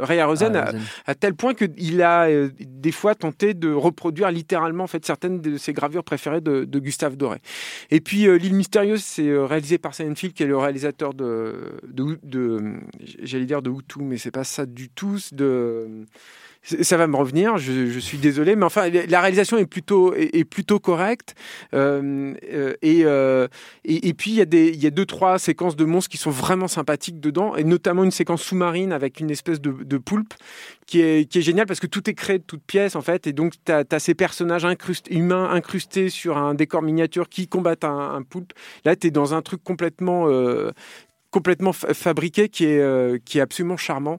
Ray 0.00 0.20
Harryhausen 0.20 0.56
à, 0.56 0.72
à, 1.06 1.14
tel 1.14 1.34
point 1.34 1.54
qu'il 1.54 2.02
a 2.02 2.28
des 2.58 2.92
fois 2.92 3.14
tenté 3.14 3.54
de 3.54 3.72
reproduire 3.72 4.30
littéralement 4.30 4.84
en 4.84 4.88
fait 4.88 5.04
certaines 5.04 5.40
de 5.40 5.56
ses 5.56 5.72
gravures 5.72 6.04
préférées 6.04 6.40
de, 6.40 6.64
de 6.64 6.78
Gustave 6.78 7.16
Doré. 7.16 7.38
Et 7.90 8.00
puis 8.00 8.26
l'île 8.38 8.54
mystérieuse 8.54 9.02
c'est 9.02 9.36
réalisé 9.36 9.78
par 9.78 9.94
Simon 9.94 10.14
Field 10.14 10.34
qui 10.34 10.42
est 10.42 10.46
le 10.46 10.56
réalisateur 10.56 10.77
de, 11.14 12.80
j'allais 13.22 13.46
dire 13.46 13.62
de 13.62 13.70
Hutu, 13.70 14.00
mais 14.02 14.18
c'est 14.18 14.30
pas 14.30 14.44
ça 14.44 14.66
du 14.66 14.88
tout. 14.88 15.18
De 15.32 16.06
ça 16.82 16.96
va 16.96 17.06
me 17.06 17.16
revenir, 17.16 17.56
je, 17.58 17.98
suis 17.98 18.18
désolé, 18.18 18.56
mais 18.56 18.64
enfin 18.64 18.88
la 18.88 19.20
réalisation 19.20 19.58
est 19.58 19.66
plutôt 19.66 20.14
est, 20.14 20.44
plutôt 20.44 20.78
correcte 20.78 21.34
euh, 21.74 22.34
euh, 22.52 22.74
euh, 22.84 23.48
et, 23.84 24.08
et, 24.08 24.14
puis 24.14 24.32
il 24.32 24.36
y 24.36 24.40
a 24.40 24.46
y 24.74 24.86
a 24.86 24.90
deux 24.90 25.06
trois 25.06 25.38
séquences 25.38 25.76
de 25.76 25.84
monstres 25.84 26.10
qui 26.10 26.18
sont 26.18 26.30
vraiment 26.30 26.68
sympathiques 26.68 27.20
dedans 27.20 27.56
et 27.56 27.64
notamment 27.64 28.04
une 28.04 28.10
séquence 28.10 28.42
sous-marine 28.42 28.92
avec 28.92 29.20
une 29.20 29.30
espèce 29.30 29.60
de, 29.60 29.72
de 29.72 29.98
poulpe 29.98 30.34
qui 30.86 31.00
est 31.00 31.30
qui 31.30 31.38
est 31.38 31.42
géniale 31.42 31.66
parce 31.66 31.80
que 31.80 31.86
tout 31.86 32.08
est 32.08 32.14
créé 32.14 32.38
de 32.38 32.44
toutes 32.44 32.62
pièces 32.62 32.96
en 32.96 33.02
fait 33.02 33.26
et 33.26 33.32
donc 33.32 33.54
tu 33.64 33.72
as, 33.72 33.98
ces 33.98 34.14
personnages 34.14 34.66
humains 35.10 35.50
incrustés 35.50 36.10
sur 36.10 36.36
un 36.36 36.54
décor 36.54 36.82
miniature 36.82 37.28
qui 37.28 37.48
combattent 37.48 37.84
un, 37.84 38.14
un 38.14 38.22
poulpe. 38.22 38.52
Là 38.84 38.96
tu 38.96 39.06
es 39.06 39.10
dans 39.10 39.34
un 39.34 39.42
truc 39.42 39.62
complètement 39.64 40.26
complètement 41.30 41.72
fabriqué 41.72 42.48
qui 42.48 42.64
est 42.64 42.80
euh, 42.80 43.18
qui 43.24 43.38
est 43.38 43.40
absolument 43.40 43.76
charmant 43.76 44.18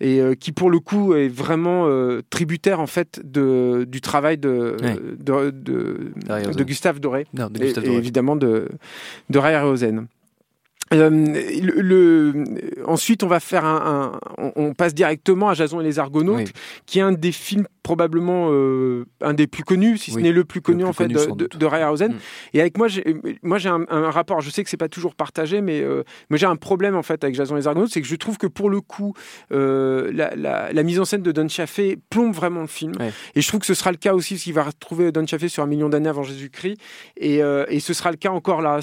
et 0.00 0.20
euh, 0.20 0.34
qui 0.34 0.52
pour 0.52 0.70
le 0.70 0.78
coup 0.78 1.14
est 1.14 1.28
vraiment 1.28 1.86
euh, 1.86 2.20
tributaire 2.28 2.80
en 2.80 2.86
fait 2.86 3.20
de 3.24 3.86
du 3.88 4.00
travail 4.00 4.38
de 4.38 4.76
de, 5.18 5.50
de, 5.50 6.64
Gustave 6.64 7.00
Doré, 7.00 7.26
et, 7.60 7.88
évidemment 7.88 8.36
de 8.36 8.68
de 9.30 9.38
Ray 9.38 9.54
le, 10.92 12.44
ensuite, 12.86 13.22
on 13.22 13.28
va 13.28 13.38
faire 13.38 13.64
un, 13.64 14.18
on, 14.56 14.74
passe 14.74 14.92
directement 14.92 15.48
à 15.48 15.54
Jason 15.54 15.80
et 15.80 15.84
les 15.84 16.00
Argonautes, 16.00 16.52
qui 16.86 16.98
est 16.98 17.02
un 17.02 17.12
des 17.12 17.30
films 17.30 17.68
probablement 17.90 18.50
euh, 18.52 19.04
un 19.20 19.34
des 19.34 19.48
plus 19.48 19.64
connus, 19.64 19.98
si 19.98 20.12
ce 20.12 20.18
n'est 20.20 20.30
le 20.30 20.44
plus 20.44 20.60
connu 20.60 20.84
en 20.84 20.92
fait 20.92 21.08
de, 21.08 21.34
de, 21.34 21.48
de 21.48 21.66
Rayhausen. 21.66 22.12
Mm. 22.12 22.18
Et 22.54 22.60
avec 22.60 22.78
moi, 22.78 22.86
j'ai, 22.86 23.16
moi 23.42 23.58
j'ai 23.58 23.68
un, 23.68 23.84
rapport. 24.10 24.40
Je 24.40 24.48
sais 24.48 24.62
que 24.62 24.70
c'est 24.70 24.76
pas 24.76 24.88
toujours 24.88 25.16
partagé, 25.16 25.60
mais 25.60 25.80
euh, 25.80 26.04
moi 26.28 26.36
j'ai 26.36 26.46
un 26.46 26.54
problème 26.54 26.94
en 26.94 27.02
fait 27.02 27.24
avec 27.24 27.34
Jason 27.34 27.56
les 27.56 27.66
Argonautes, 27.66 27.90
c'est 27.90 28.00
que 28.00 28.06
je 28.06 28.14
trouve 28.14 28.38
que 28.38 28.46
pour 28.46 28.70
le 28.70 28.80
coup, 28.80 29.12
euh, 29.50 30.12
la, 30.14 30.36
la, 30.36 30.72
la, 30.72 30.82
mise 30.84 31.00
en 31.00 31.04
scène 31.04 31.22
de 31.22 31.32
Don 31.32 31.48
Chaffee 31.48 31.96
plombe 32.10 32.32
vraiment 32.32 32.60
le 32.60 32.68
film. 32.68 32.92
Et 33.34 33.40
je 33.40 33.48
trouve 33.48 33.58
que 33.58 33.66
ce 33.66 33.74
sera 33.74 33.90
le 33.90 33.96
cas 33.96 34.14
aussi 34.14 34.38
s'il 34.38 34.54
va 34.54 34.62
retrouver 34.62 35.10
Don 35.10 35.26
Chaffee 35.26 35.50
sur 35.50 35.64
un 35.64 35.66
million 35.66 35.88
d'années 35.88 36.10
avant 36.10 36.22
Jésus-Christ. 36.22 36.78
Et, 37.16 37.38
et, 37.38 37.80
ce 37.80 37.92
sera 37.92 38.12
le 38.12 38.18
cas 38.18 38.30
encore 38.30 38.62
là. 38.62 38.78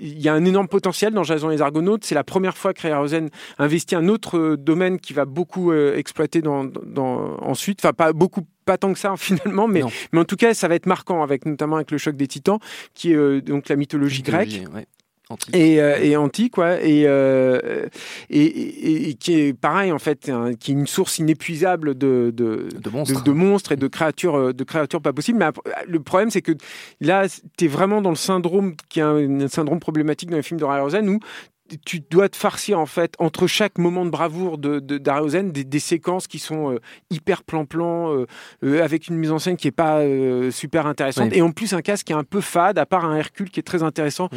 Il 0.00 0.20
y 0.20 0.28
a 0.28 0.34
un 0.34 0.44
énorme 0.44 0.66
potentiel 0.66 1.12
dans 1.12 1.22
Jason 1.22 1.50
les 1.50 1.62
Argonautes. 1.62 2.04
C'est 2.04 2.16
la 2.16 2.24
première 2.24 2.56
fois 2.56 2.74
que 2.74 2.82
Rayhausen 2.82 3.30
investit 3.58 3.94
un 3.94 4.08
autre 4.08 4.56
domaine 4.56 4.98
qui 4.98 5.12
va 5.12 5.24
beaucoup 5.24 5.72
exploiter 5.72 6.42
dans, 6.42 6.64
dans, 6.64 7.36
ensuite. 7.40 7.78
Enfin, 7.80 7.92
pas 7.92 8.12
beaucoup 8.12 8.23
pas 8.64 8.78
tant 8.78 8.92
que 8.92 8.98
ça 8.98 9.14
finalement, 9.18 9.68
mais, 9.68 9.82
mais 10.12 10.20
en 10.20 10.24
tout 10.24 10.36
cas, 10.36 10.54
ça 10.54 10.68
va 10.68 10.74
être 10.74 10.86
marquant, 10.86 11.22
avec 11.22 11.46
notamment 11.46 11.76
avec 11.76 11.90
le 11.90 11.98
choc 11.98 12.16
des 12.16 12.26
titans, 12.26 12.58
qui 12.94 13.12
est 13.12 13.16
euh, 13.16 13.40
donc 13.40 13.68
la 13.68 13.76
mythologie, 13.76 14.22
grecque. 14.22 14.62
Antique. 15.30 15.56
Et, 15.56 15.80
euh, 15.80 15.98
et, 16.02 16.18
antique, 16.18 16.58
ouais, 16.58 16.86
et, 16.86 17.04
euh, 17.06 17.86
et, 18.28 19.08
et, 19.08 19.14
qui 19.14 19.32
est 19.32 19.54
pareil 19.54 19.90
en 19.90 19.98
fait, 19.98 20.28
hein, 20.28 20.50
qui 20.52 20.72
est 20.72 20.74
une 20.74 20.86
source 20.86 21.18
inépuisable 21.18 21.96
de, 21.96 22.30
de, 22.34 22.68
de, 22.78 22.90
monstres. 22.90 23.24
de, 23.24 23.32
monstres. 23.32 23.72
et 23.72 23.76
de 23.76 23.88
créatures, 23.88 24.52
de 24.52 24.64
créatures 24.64 25.00
pas 25.00 25.14
possibles. 25.14 25.38
Mais 25.38 25.46
le 25.88 26.00
problème, 26.00 26.30
c'est 26.30 26.42
que 26.42 26.52
là, 27.00 27.26
tu 27.56 27.64
es 27.64 27.68
vraiment 27.68 28.02
dans 28.02 28.10
le 28.10 28.16
syndrome 28.16 28.74
qui 28.90 29.00
est 29.00 29.02
un, 29.02 29.48
syndrome 29.48 29.80
problématique 29.80 30.28
dans 30.28 30.36
les 30.36 30.42
films 30.42 30.60
de 30.60 30.66
Rosen 30.66 31.08
où 31.08 31.18
tu 31.84 32.00
dois 32.00 32.28
te 32.28 32.36
farcir 32.36 32.78
en 32.78 32.84
fait 32.86 33.14
entre 33.18 33.46
chaque 33.46 33.78
moment 33.78 34.04
de 34.04 34.10
bravoure 34.10 34.58
de, 34.58 34.80
de 34.80 34.98
des, 34.98 35.64
des, 35.64 35.78
séquences 35.78 36.26
qui 36.26 36.38
sont 36.38 36.72
euh, 36.72 36.80
hyper 37.10 37.42
plan-plan 37.42 38.12
euh, 38.12 38.26
euh, 38.64 38.84
avec 38.84 39.08
une 39.08 39.16
mise 39.16 39.30
en 39.30 39.38
scène 39.38 39.56
qui 39.56 39.68
est 39.68 39.72
pas 39.72 40.02
super 40.50 40.86
intéressante. 40.86 41.32
Et 41.32 41.40
en 41.40 41.52
plus 41.52 41.72
un 41.72 41.80
casque 41.80 42.06
qui 42.06 42.12
est 42.12 42.16
un 42.16 42.24
peu 42.24 42.40
fade 42.40 42.78
à 42.78 42.86
part 42.86 43.04
un 43.04 43.16
Hercule 43.16 43.50
qui 43.50 43.60
est 43.60 43.64
très 43.64 43.82
intéressant 43.82 44.28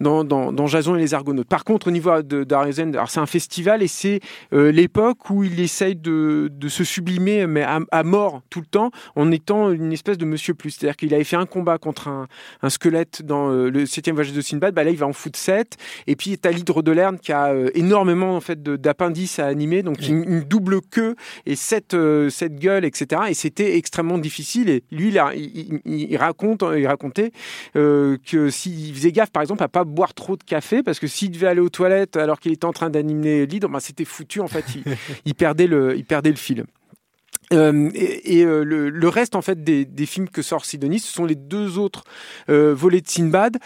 dans, 0.00 0.24
dans, 0.24 0.52
dans, 0.52 0.66
Jason 0.66 0.96
et 0.96 0.98
les 0.98 1.14
Argonautes. 1.14 1.48
Par 1.48 1.64
contre 1.64 1.88
au 1.88 1.90
niveau 1.90 2.22
de 2.22 2.44
d'Ariosen, 2.44 2.96
c'est 3.06 3.20
un 3.20 3.26
festival 3.26 3.82
et 3.82 3.88
c'est 3.88 4.20
l'époque 4.52 5.30
où 5.30 5.44
il 5.44 5.60
essaye 5.60 5.96
de, 5.96 6.50
de 6.52 6.68
se 6.68 6.84
sublimer 6.84 7.46
mais 7.46 7.62
à, 7.62 8.02
mort 8.02 8.42
tout 8.50 8.60
le 8.60 8.66
temps 8.66 8.90
en 9.16 9.30
étant 9.30 9.70
une 9.70 9.92
espèce 9.92 10.18
de 10.18 10.26
Monsieur 10.26 10.54
Plus. 10.54 10.72
C'est-à-dire 10.72 10.96
qu'il 10.96 11.14
avait 11.14 11.24
fait 11.24 11.36
un 11.36 11.46
combat 11.46 11.78
contre 11.78 12.08
un, 12.08 12.28
un 12.62 12.70
squelette 12.70 13.22
dans 13.22 13.48
le 13.48 13.86
septième 13.86 14.16
voyage 14.16 14.34
de 14.34 14.40
Sinbad, 14.40 14.74
bah 14.74 14.84
là 14.84 14.90
il 14.90 14.96
va 14.96 15.06
en 15.06 15.12
foutre 15.12 15.38
7 15.38 15.76
et 16.06 16.16
puis 16.16 16.36
t'as 16.36 16.52
de 16.82 16.92
Lerne 16.92 17.18
qui 17.18 17.32
a 17.32 17.52
euh, 17.52 17.70
énormément 17.74 18.36
en 18.36 18.40
fait 18.40 18.62
d'appendices 18.62 19.38
à 19.38 19.46
animer, 19.46 19.82
donc 19.82 20.06
une, 20.06 20.40
double 20.40 20.80
queue 20.80 21.16
et 21.46 21.56
cette 21.56 21.94
euh, 21.94 22.30
cette 22.30 22.56
gueule, 22.56 22.84
etc. 22.84 23.22
Et 23.28 23.34
c'était 23.34 23.76
extrêmement 23.76 24.18
difficile. 24.18 24.68
Et 24.68 24.82
lui, 24.90 25.08
il, 25.08 25.80
il, 25.84 26.16
raconte, 26.16 26.64
il 26.76 26.86
racontait 26.86 27.32
euh, 27.76 28.16
que 28.26 28.50
s'il 28.50 28.94
faisait 28.94 29.12
gaffe, 29.12 29.30
par 29.30 29.42
exemple, 29.42 29.62
à 29.62 29.68
pas 29.68 29.84
boire 29.84 30.14
trop 30.14 30.36
de 30.36 30.42
café, 30.42 30.82
parce 30.82 30.98
que 30.98 31.06
s'il 31.06 31.30
devait 31.30 31.46
aller 31.46 31.60
aux 31.60 31.68
toilettes 31.68 32.16
alors 32.16 32.40
qu'il 32.40 32.52
était 32.52 32.64
en 32.64 32.72
train 32.72 32.90
d'animer 32.90 33.46
l'hydre, 33.46 33.68
ben, 33.68 33.80
c'était 33.80 34.04
foutu. 34.04 34.40
En 34.40 34.48
fait, 34.48 34.64
il, 35.24 35.34
perdait 35.34 35.66
le, 35.66 35.96
il 35.96 36.04
perdait 36.04 36.30
le 36.30 36.36
fil. 36.36 36.64
et, 37.50 38.44
le, 38.44 39.08
reste 39.08 39.36
en 39.36 39.42
fait 39.42 39.62
des, 39.62 39.84
des, 39.84 40.06
films 40.06 40.28
que 40.28 40.42
sort 40.42 40.64
Sidonie, 40.64 40.98
ce 40.98 41.12
sont 41.12 41.24
les 41.24 41.34
deux 41.34 41.78
autres 41.78 42.04
volets 42.48 43.00
de 43.00 43.08
Sinbad 43.08 43.58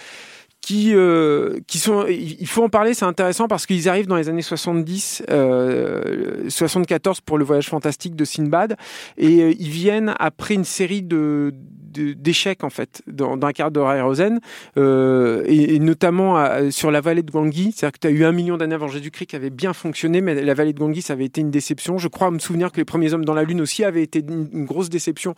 qui, 0.69 0.95
euh, 0.95 1.61
qui 1.67 1.79
sont, 1.79 2.05
il 2.07 2.47
faut 2.47 2.63
en 2.63 2.69
parler, 2.69 2.93
c'est 2.93 3.07
intéressant 3.07 3.49
parce 3.49 3.65
qu'ils 3.65 3.89
arrivent 3.89 4.07
dans 4.07 4.17
les 4.17 4.29
années 4.29 4.43
70, 4.43 5.23
euh, 5.31 6.51
74 6.51 7.23
pour 7.23 7.39
le 7.39 7.45
voyage 7.47 7.71
fantastique 7.71 8.15
de 8.15 8.27
Sinbad, 8.27 8.77
et 9.17 9.41
euh, 9.41 9.55
ils 9.59 9.71
viennent 9.71 10.15
après 10.19 10.53
une 10.53 10.65
série 10.65 11.01
de 11.01 11.55
d'échecs 11.89 12.65
en 12.65 12.71
fait 12.71 13.03
dans, 13.07 13.37
dans 13.37 13.47
un 13.47 13.53
quart 13.53 13.71
d'heure 13.71 14.05
Rosen 14.05 14.41
euh, 14.77 15.43
et, 15.47 15.79
notamment 15.79 16.71
sur 16.71 16.91
la 16.91 17.01
vallée 17.01 17.23
de 17.23 17.31
Gangui 17.31 17.73
c'est-à-dire 17.73 17.93
que 17.93 17.99
tu 18.01 18.07
as 18.07 18.11
eu 18.11 18.25
un 18.25 18.33
million 18.33 18.57
d'années 18.57 18.75
avant 18.75 18.89
Jésus-Christ 18.89 19.27
qui 19.27 19.37
avait 19.37 19.51
bien 19.51 19.73
fonctionné 19.73 20.21
mais 20.21 20.35
la 20.43 20.55
vallée 20.55 20.73
de 20.73 20.79
Gangui 20.79 21.03
ça 21.03 21.15
avait 21.15 21.25
été 21.25 21.41
une 21.41 21.51
déception. 21.51 21.99
Je 21.99 22.09
crois 22.09 22.31
me 22.31 22.39
souvenir 22.39 22.73
que 22.73 22.79
les 22.79 22.85
premiers 22.85 23.13
hommes 23.13 23.25
dans 23.25 23.35
la 23.35 23.45
lune 23.45 23.61
aussi 23.61 23.85
avaient 23.85 24.03
été 24.03 24.21
une, 24.21 24.65
grosse 24.65 24.89
déception 24.91 25.35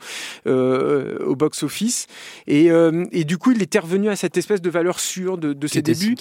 euh, 0.47 1.19
au 1.25 1.37
box-office. 1.37 2.07
Et, 2.47 2.71
euh, 2.71 3.05
et, 3.13 3.25
du 3.25 3.39
coup 3.39 3.53
il 3.53 3.63
était 3.63 3.79
revenu 3.79 4.09
à 4.09 4.17
cette 4.17 4.37
espèce 4.37 4.61
de 4.61 4.71
valeur 4.71 5.01
sûre 5.01 5.39
de, 5.39 5.53
de 5.53 5.67
ses 5.67 5.83
débuts. 5.83 6.17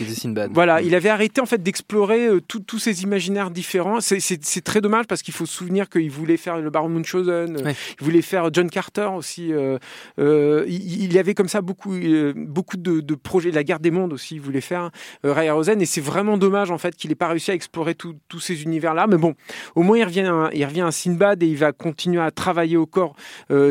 Voilà 0.51 0.81
il 0.81 0.95
avait 0.95 1.09
arrêté 1.09 1.41
en 1.41 1.45
fait 1.45 1.61
d'explorer 1.61 2.27
euh, 2.27 2.41
tous 2.41 2.79
ces 2.79 3.03
imaginaires 3.03 3.51
différents. 3.51 3.99
C'est 4.01 4.63
très 4.63 4.81
dommage 4.81 5.05
parce 5.07 5.21
qu'il 5.21 5.33
faut 5.33 5.45
se 5.45 5.55
souvenir 5.55 5.89
qu'il 5.89 6.11
voulait 6.11 6.37
faire 6.37 6.57
le 6.59 6.69
Baron 6.69 6.89
Munchausen 6.89 7.57
il 7.99 8.05
voulait 8.05 8.21
faire 8.21 8.49
John 8.53 8.69
Carter 8.69 9.09
aussi 9.15 9.51
euh, 10.19 10.65
il, 10.67 11.13
y 11.13 11.17
avait 11.17 11.33
comme 11.33 11.47
ça 11.47 11.61
beaucoup, 11.61 11.93
euh, 11.93 12.33
beaucoup 12.35 12.77
de, 12.77 12.99
de, 12.99 13.15
projets. 13.15 13.51
La 13.51 13.63
guerre 13.63 13.79
des 13.79 13.91
mondes 13.91 14.13
aussi, 14.13 14.35
il 14.35 14.41
voulait 14.41 14.61
faire 14.61 14.91
euh, 15.25 15.33
Ray 15.33 15.49
Rosen. 15.49 15.81
Et 15.81 15.85
c'est 15.85 16.01
vraiment 16.01 16.37
dommage 16.37 16.71
en 16.71 16.77
fait 16.77 16.95
qu'il 16.95 17.09
n'ait 17.09 17.15
pas 17.15 17.29
réussi 17.29 17.51
à 17.51 17.53
explorer 17.53 17.95
tous 17.95 18.39
ces 18.39 18.63
univers-là. 18.63 19.07
Mais 19.07 19.17
bon, 19.17 19.35
au 19.75 19.83
moins 19.83 19.97
il 19.97 20.03
revient, 20.03 20.21
à, 20.21 20.49
il 20.53 20.65
revient 20.65 20.81
à 20.81 20.91
Sinbad 20.91 21.41
et 21.43 21.47
il 21.47 21.57
va 21.57 21.71
continuer 21.71 22.21
à 22.21 22.31
travailler 22.31 22.77
au 22.77 22.85
corps 22.85 23.15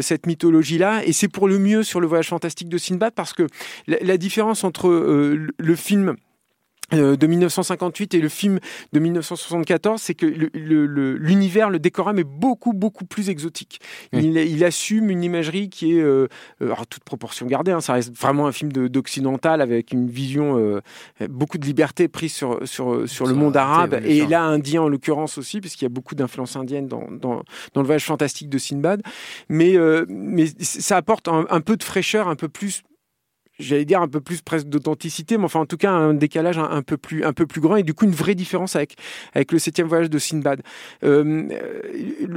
cette 0.00 0.26
mythologie-là. 0.26 1.04
Et 1.04 1.12
c'est 1.12 1.28
pour 1.28 1.48
le 1.48 1.58
mieux 1.58 1.82
sur 1.82 2.00
le 2.00 2.06
voyage 2.06 2.28
fantastique 2.28 2.68
de 2.68 2.78
Sinbad 2.78 3.12
parce 3.14 3.32
que 3.32 3.46
la, 3.86 3.98
la 4.00 4.16
différence 4.16 4.64
entre 4.64 4.88
le 4.88 5.76
film 5.76 6.08
euh, 6.08 6.14
de 6.92 7.26
1958 7.26 8.14
et 8.14 8.20
le 8.20 8.28
film 8.28 8.60
de 8.92 8.98
1974, 8.98 10.00
c'est 10.00 10.14
que 10.14 10.26
l'univers, 10.26 11.70
le, 11.70 11.78
décorum 11.78 12.18
est 12.18 12.24
beaucoup 12.24 12.72
beaucoup 12.72 13.04
plus 13.04 13.28
exotique. 13.28 13.80
Il, 14.12 14.64
assume 14.64 15.10
une 15.10 15.22
imagerie 15.22 15.68
qui 15.68 15.96
est, 15.96 16.00
euh, 16.00 16.28
euh, 16.62 16.66
alors 16.66 16.86
toute 16.86 17.04
proportion 17.04 17.46
gardée, 17.46 17.72
hein, 17.72 17.80
ça 17.80 17.92
reste 17.92 18.16
vraiment 18.16 18.46
un 18.46 18.52
film 18.52 18.72
d'occidental 18.72 19.60
avec 19.60 19.92
une 19.92 20.08
vision 20.08 20.80
beaucoup 21.28 21.58
de 21.58 21.64
liberté 21.64 22.08
prise 22.08 22.32
sur 22.32 22.66
sur 22.66 23.08
sur 23.08 23.26
le 23.26 23.34
monde 23.34 23.56
arabe 23.56 24.00
et 24.04 24.26
là 24.26 24.42
indien 24.42 24.82
en 24.82 24.88
l'occurrence 24.88 25.38
aussi, 25.38 25.60
puisqu'il 25.60 25.84
y 25.84 25.86
a 25.86 25.90
beaucoup 25.90 26.14
d'influence 26.14 26.56
indienne 26.56 26.86
dans, 26.86 27.06
dans, 27.10 27.42
dans 27.74 27.80
le 27.80 27.86
voyage 27.86 28.04
fantastique 28.04 28.48
de 28.48 28.58
Sinbad. 28.58 29.02
Mais 29.48 29.76
mais 30.08 30.46
ça 30.60 30.96
apporte 30.96 31.28
un 31.28 31.60
peu 31.60 31.76
de 31.76 31.84
fraîcheur, 31.84 32.28
un 32.28 32.36
peu 32.36 32.48
plus 32.48 32.82
j'allais 33.58 33.84
dire 33.84 34.00
un 34.00 34.08
peu 34.08 34.20
plus 34.20 34.40
presque 34.40 34.68
d'authenticité, 34.68 35.36
mais 35.36 35.44
enfin 35.44 35.60
en 35.60 35.66
tout 35.66 35.76
cas 35.76 35.90
un 35.90 36.14
décalage 36.14 36.58
un, 36.58 36.82
peu 36.82 36.96
plus 36.96 37.24
un 37.24 37.32
peu 37.32 37.46
plus 37.46 37.60
grand 37.60 37.76
et 37.76 37.82
du 37.82 37.94
coup 37.94 38.04
une 38.04 38.12
vraie 38.12 38.34
différence 38.34 38.76
avec 38.76 38.96
avec 39.34 39.52
le 39.52 39.58
septième 39.58 39.86
voyage 39.88 40.10
de 40.10 40.18
Sinbad. 40.18 40.62
Euh, 41.04 41.48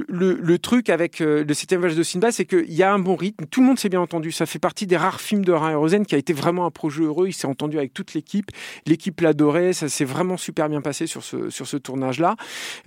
le, 0.08 0.34
le, 0.34 0.60
truc 0.60 0.90
avec 0.90 1.22
euh, 1.22 1.44
le 1.48 1.54
septième 1.54 1.80
voyage 1.80 1.98
de 1.98 2.04
Sinbad, 2.04 2.32
c'est 2.32 2.46
qu'il 2.46 2.74
y 2.74 2.84
a 2.84 2.92
un 2.92 3.00
bon 3.00 3.16
rythme. 3.16 3.46
Tout 3.46 3.62
le 3.62 3.68
monde 3.68 3.80
s'est 3.80 3.90
bien 3.90 4.02
entendu. 4.02 4.32
Ça 4.32 4.46
fait 4.46 4.60
partie 4.60 4.88
des 4.88 4.98
rares 4.98 5.22
films 5.22 5.46
de 5.46 5.52
Ryan 5.52 5.80
Rosen 5.80 6.06
qui 6.06 6.16
a 6.16 6.18
été 6.18 6.34
vraiment 6.34 6.66
un 6.66 6.72
projet 6.72 7.04
heureux. 7.04 7.28
Il 7.28 7.34
s'est 7.34 7.48
entendu 7.48 7.78
avec 7.78 7.94
toute 7.94 8.14
l'équipe. 8.14 8.52
L'équipe 8.86 9.20
l'adorait. 9.22 9.74
Ça 9.74 9.90
s'est 9.90 10.06
vraiment 10.06 10.38
super 10.38 10.70
bien 10.70 10.82
passé 10.82 11.08
sur 11.08 11.24
ce 11.24 11.50
sur 11.50 11.68
ce 11.68 11.78
tournage 11.78 12.20
là. 12.20 12.36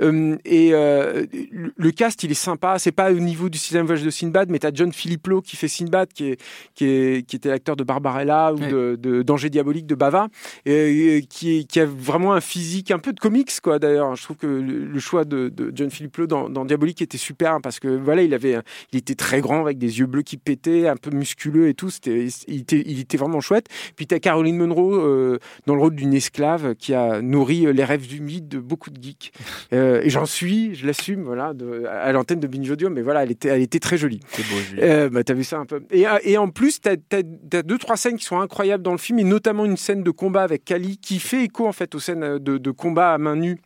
Euh, 0.01 0.37
et 0.45 0.71
le 0.71 1.91
cast, 1.91 2.23
il 2.23 2.31
est 2.31 2.35
sympa. 2.35 2.79
C'est 2.79 2.93
pas 2.93 3.13
au 3.13 3.19
niveau 3.19 3.49
du 3.49 3.59
septième 3.59 3.87
voyage 3.87 4.05
de 4.05 4.11
Sinbad, 4.11 4.51
mais 4.51 4.59
t'as 4.59 4.71
John 4.73 4.93
Philipplo 4.93 5.41
qui 5.41 5.57
fait 5.57 5.69
Sinbad, 5.69 6.13
qui 6.13 6.31
est 6.31 6.41
qui 6.75 6.87
est 6.87 7.27
qui 7.27 7.37
était 7.37 7.49
l'acteur 7.49 7.77
de 7.77 7.85
Barbara 7.85 8.24
ou 8.25 8.59
de, 8.59 9.23
Danger 9.23 9.51
Diabolique 9.51 9.87
de 9.87 9.95
Bava, 9.95 10.29
et, 10.67 11.25
qui, 11.29 11.67
qui, 11.67 11.81
a 11.81 11.87
vraiment 11.87 12.35
un 12.35 12.41
physique 12.41 12.91
un 12.91 12.99
peu 12.99 13.13
de 13.13 13.21
comics, 13.21 13.51
quoi, 13.63 13.79
d'ailleurs. 13.79 14.15
Je 14.17 14.23
trouve 14.23 14.37
que 14.37 14.47
le, 14.47 14.99
choix 14.99 15.25
de, 15.25 15.53
John 15.75 15.91
Philippe 15.91 16.21
dans, 16.23 16.49
dans, 16.49 16.65
Diabolique 16.65 17.03
était 17.03 17.19
super, 17.19 17.59
parce 17.63 17.81
que 17.81 17.89
voilà, 17.89 18.23
il, 18.23 18.35
avait, 18.35 18.59
il 18.93 18.99
était 18.99 19.15
très 19.15 19.41
grand, 19.41 19.61
avec 19.61 19.79
des 19.79 19.99
yeux 19.99 20.07
bleus 20.07 20.23
qui 20.23 20.37
pétaient, 20.37 20.89
un 20.89 20.97
peu 20.97 21.11
musculeux 21.11 21.69
et 21.69 21.75
tout. 21.75 21.91
C'était, 21.91 22.27
il, 22.49 22.61
était, 22.61 22.83
il 22.87 23.01
était 23.01 23.17
vraiment 23.17 23.41
chouette. 23.41 23.67
Puis 23.97 24.07
tu 24.07 24.15
as 24.15 24.21
Caroline 24.21 24.57
Munro 24.57 24.95
euh, 24.95 25.39
dans 25.67 25.75
le 25.75 25.81
rôle 25.81 25.95
d'une 25.95 26.15
esclave 26.15 26.75
qui 26.75 26.95
a 26.95 27.21
nourri 27.23 27.73
les 27.73 27.85
rêves 27.85 28.15
humides 28.15 28.49
de 28.49 28.59
beaucoup 28.59 28.91
de 28.91 29.03
geeks. 29.03 29.33
Euh, 29.73 30.03
et 30.03 30.11
j'en 30.11 30.27
suis, 30.27 30.75
je 30.75 30.87
l'assume, 30.87 31.23
voilà, 31.23 31.53
de, 31.53 31.85
à 31.87 32.13
l'antenne 32.13 32.39
de 32.39 32.47
Binge 32.47 32.71
Audio, 32.71 32.91
mais 32.91 33.03
voilà, 33.03 33.25
elle 33.25 33.31
était, 33.31 33.49
elle 33.49 33.63
était 33.63 33.81
très 33.81 33.97
jolie. 33.97 34.21
C'est 34.29 34.43
beau, 34.43 34.83
euh, 34.83 35.09
bah, 35.09 35.25
t'as 35.25 35.35
vu 35.35 35.43
ça 35.43 35.59
un 35.59 35.65
peu. 35.65 35.83
Et, 35.91 36.05
et 36.23 36.39
en 36.39 36.49
plus, 36.49 36.81
t'as 36.81 36.97
as, 37.13 37.63
deux, 37.63 37.79
trois 37.79 37.97
scènes 37.97 38.14
qui 38.17 38.25
sont 38.25 38.41
incroyables 38.41 38.83
dans 38.83 38.93
le 38.93 38.99
film, 38.99 39.19
et 39.19 39.25
notamment 39.25 39.65
une 39.65 39.77
scène 39.77 40.03
de 40.03 40.11
combat 40.11 40.43
avec 40.43 40.65
Kali 40.65 40.99
qui 40.99 41.19
fait 41.19 41.45
écho 41.45 41.67
en 41.67 41.73
fait 41.73 41.95
aux 41.95 42.01
scènes 42.01 42.39
de, 42.39 42.59
de 42.59 42.71
combat 42.71 43.13
à 43.13 43.19
main 43.19 43.37
nue 43.37 43.59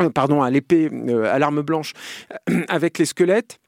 euh, 0.00 0.10
pardon, 0.10 0.42
à 0.42 0.50
l'épée, 0.50 0.88
euh, 0.92 1.32
à 1.32 1.38
l'arme 1.38 1.62
blanche, 1.62 1.92
avec 2.68 2.98
les 2.98 3.04
squelettes 3.04 3.58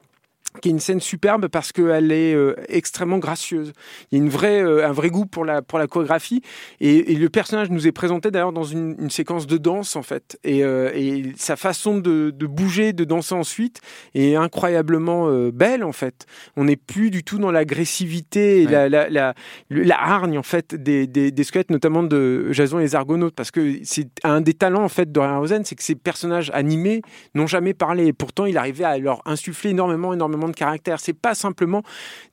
qui 0.61 0.69
est 0.69 0.71
une 0.71 0.79
scène 0.79 0.99
superbe 0.99 1.47
parce 1.47 1.71
qu'elle 1.71 2.11
est 2.11 2.33
euh, 2.33 2.55
extrêmement 2.69 3.17
gracieuse. 3.17 3.73
Il 4.11 4.17
y 4.17 4.21
a 4.21 4.23
une 4.23 4.29
vraie, 4.29 4.63
euh, 4.63 4.87
un 4.87 4.91
vrai 4.91 5.09
goût 5.09 5.25
pour 5.25 5.45
la, 5.45 5.61
pour 5.61 5.79
la 5.79 5.87
chorégraphie. 5.87 6.41
Et, 6.79 7.13
et 7.13 7.15
le 7.15 7.29
personnage 7.29 7.69
nous 7.69 7.87
est 7.87 7.91
présenté 7.91 8.31
d'ailleurs 8.31 8.53
dans 8.53 8.63
une, 8.63 8.95
une, 8.99 9.09
séquence 9.09 9.47
de 9.47 9.57
danse, 9.57 9.95
en 9.95 10.03
fait. 10.03 10.39
Et, 10.43 10.63
euh, 10.63 10.91
et 10.93 11.33
sa 11.35 11.55
façon 11.55 11.97
de, 11.97 12.31
de, 12.31 12.47
bouger, 12.47 12.93
de 12.93 13.03
danser 13.03 13.35
ensuite 13.35 13.81
est 14.13 14.35
incroyablement 14.35 15.29
belle, 15.51 15.83
en 15.83 15.91
fait. 15.91 16.25
On 16.55 16.65
n'est 16.65 16.75
plus 16.75 17.09
du 17.09 17.23
tout 17.23 17.37
dans 17.37 17.51
l'agressivité 17.51 18.63
et 18.63 18.67
la, 18.67 18.89
la, 18.89 19.09
la, 19.09 19.33
la, 19.69 20.01
hargne, 20.01 20.37
en 20.37 20.43
fait, 20.43 20.75
des, 20.75 21.07
des, 21.07 21.31
des, 21.31 21.43
squelettes, 21.43 21.71
notamment 21.71 22.03
de 22.03 22.51
Jason 22.51 22.79
et 22.79 22.83
les 22.83 22.95
Argonautes. 22.95 23.35
Parce 23.35 23.51
que 23.51 23.79
c'est 23.83 24.09
un 24.23 24.41
des 24.41 24.53
talents, 24.53 24.83
en 24.83 24.89
fait, 24.89 25.11
de 25.11 25.19
Rosen, 25.19 25.63
c'est 25.65 25.75
que 25.75 25.83
ces 25.83 25.95
personnages 25.95 26.51
animés 26.53 27.01
n'ont 27.33 27.47
jamais 27.47 27.73
parlé. 27.73 28.07
Et 28.07 28.13
pourtant, 28.13 28.45
il 28.45 28.57
arrivait 28.57 28.83
à 28.83 28.97
leur 28.97 29.21
insuffler 29.25 29.71
énormément, 29.71 30.13
énormément 30.13 30.42
de 30.47 30.55
caractère. 30.55 30.99
C'est 30.99 31.13
pas 31.13 31.35
simplement 31.35 31.83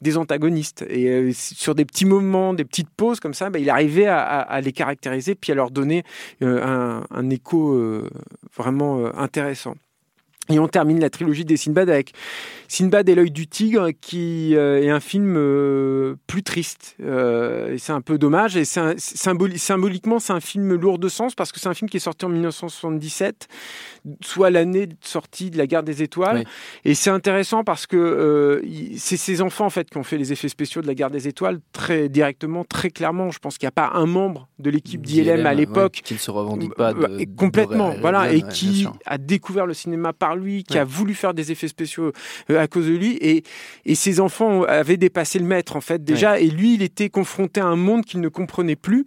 des 0.01 0.17
antagonistes. 0.17 0.85
Et 0.89 1.09
euh, 1.09 1.31
sur 1.33 1.75
des 1.75 1.85
petits 1.85 2.07
moments, 2.07 2.55
des 2.55 2.65
petites 2.65 2.91
pauses 2.91 3.21
comme 3.21 3.35
ça, 3.35 3.51
bah, 3.51 3.59
il 3.59 3.71
arrivait 3.71 4.07
à, 4.07 4.61
les 4.61 4.73
caractériser 4.73 5.35
puis 5.35 5.53
à 5.53 5.55
leur 5.55 5.71
donner 5.71 6.03
euh, 6.43 6.65
un, 6.65 7.05
un, 7.11 7.31
écho 7.31 7.75
euh, 7.75 8.09
vraiment 8.57 9.07
intéressant. 9.17 9.75
Et 10.51 10.59
on 10.59 10.69
termine 10.69 11.01
la 11.01 11.11
trilogie 11.11 11.45
des 11.45 11.57
Sinbad 11.57 11.89
avec 11.89 12.13
Sinbad 12.69 13.09
et 13.09 13.15
l'œil 13.15 13.31
du 13.31 13.47
tigre, 13.47 13.91
qui 14.01 14.55
euh, 14.55 14.83
est 14.83 14.91
un 14.91 15.01
film 15.01 15.35
euh, 15.37 16.15
plus 16.27 16.43
triste. 16.43 16.97
Euh, 17.03 17.75
et 17.75 17.79
c'est 17.79 17.93
un 17.93 18.01
peu 18.01 18.19
dommage. 18.19 18.57
Et 18.57 18.65
c'est 18.65 18.99
symboliquement, 18.99 20.19
c'est 20.19 20.33
un 20.33 20.41
film 20.41 20.75
lourd 20.75 20.99
de 20.99 21.09
sens 21.09 21.35
parce 21.35 21.53
que 21.53 21.61
c'est 21.61 21.69
un 21.69 21.75
film 21.75 21.89
qui 21.89 21.97
est 21.97 22.01
sorti 22.01 22.25
en 22.25 22.29
1977, 22.29 23.49
soit 24.23 24.51
l'année 24.51 24.87
de 24.87 24.97
sortie 25.01 25.51
de 25.51 25.59
La 25.59 25.67
Guerre 25.67 25.83
des 25.83 26.03
Étoiles. 26.03 26.45
Et 26.85 26.95
c'est 26.95 27.11
intéressant 27.11 27.65
parce 27.65 27.87
que 27.87 28.63
c'est 28.97 29.17
ces 29.17 29.43
enfants 29.43 29.67
en 29.67 29.71
fait 29.71 29.91
qui 29.91 29.99
ont 29.99 30.05
fait 30.05 30.19
les 30.19 30.33
effets 30.33 30.49
spéciaux 30.49 30.83
de 30.83 30.87
La 30.87 30.95
Guerre 30.95 31.11
des 31.11 31.29
Étoiles 31.29 31.61
très 31.73 32.09
directement, 32.09 32.65
très 32.65 32.91
clairement. 32.91 33.31
Je 33.31 33.39
pense 33.39 33.59
qu'il 33.59 33.67
n'y 33.67 33.71
a 33.71 33.73
pas 33.73 33.91
un 33.95 34.07
membre 34.07 34.49
de 34.59 34.71
l'équipe 34.71 35.05
d'ILM 35.05 35.47
à 35.47 35.55
l'époque 35.55 36.01
qui 36.05 36.15
ne 36.15 36.19
se 36.19 36.31
revendique 36.31 36.75
pas 36.75 36.93
de, 36.93 37.25
complètement, 37.37 37.95
voilà, 38.01 38.33
et 38.33 38.43
qui 38.43 38.87
a 39.07 39.19
découvert 39.19 39.67
le 39.67 39.75
cinéma 39.75 40.13
par 40.13 40.37
lui, 40.41 40.65
qui 40.65 40.79
a 40.79 40.85
voulu 40.85 41.15
faire 41.15 41.35
des 41.35 41.53
effets 41.53 41.69
spéciaux 41.69 42.13
euh, 42.51 42.61
à 42.61 42.67
cause 42.67 42.87
de 42.87 42.95
lui, 42.95 43.17
et, 43.21 43.45
et 43.85 43.95
ses 43.95 44.19
enfants 44.19 44.65
avaient 44.65 44.97
dépassé 44.97 45.39
le 45.39 45.45
maître 45.45 45.77
en 45.77 45.81
fait 45.81 46.03
déjà, 46.03 46.41
et 46.41 46.49
lui 46.49 46.75
il 46.75 46.83
était 46.83 47.11
confronté 47.11 47.61
à 47.61 47.67
un 47.67 47.77
monde 47.77 48.05
qu'il 48.05 48.21
ne 48.21 48.29
comprenait 48.29 48.77
plus. 48.77 49.05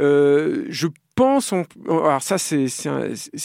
Euh, 0.00 0.64
je 0.68 0.88
pense, 1.14 1.52
alors 1.88 2.22
ça 2.22 2.38
c'est 2.38 2.66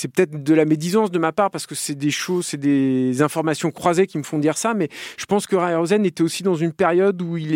peut-être 0.07 0.43
de 0.43 0.53
la 0.53 0.65
médisance 0.65 1.11
de 1.11 1.19
ma 1.19 1.31
part 1.31 1.51
parce 1.51 1.67
que 1.67 1.75
c'est 1.75 1.95
des 1.95 2.11
choses, 2.11 2.47
c'est 2.47 2.57
des 2.57 3.21
informations 3.21 3.71
croisées 3.71 4.07
qui 4.07 4.17
me 4.17 4.23
font 4.23 4.39
dire 4.39 4.57
ça, 4.57 4.73
mais 4.73 4.89
je 5.17 5.25
pense 5.25 5.47
que 5.47 5.55
Rosen 5.55 6.05
était 6.05 6.21
aussi 6.21 6.43
dans 6.43 6.55
une 6.55 6.73
période 6.73 7.21
où 7.21 7.37
il 7.37 7.55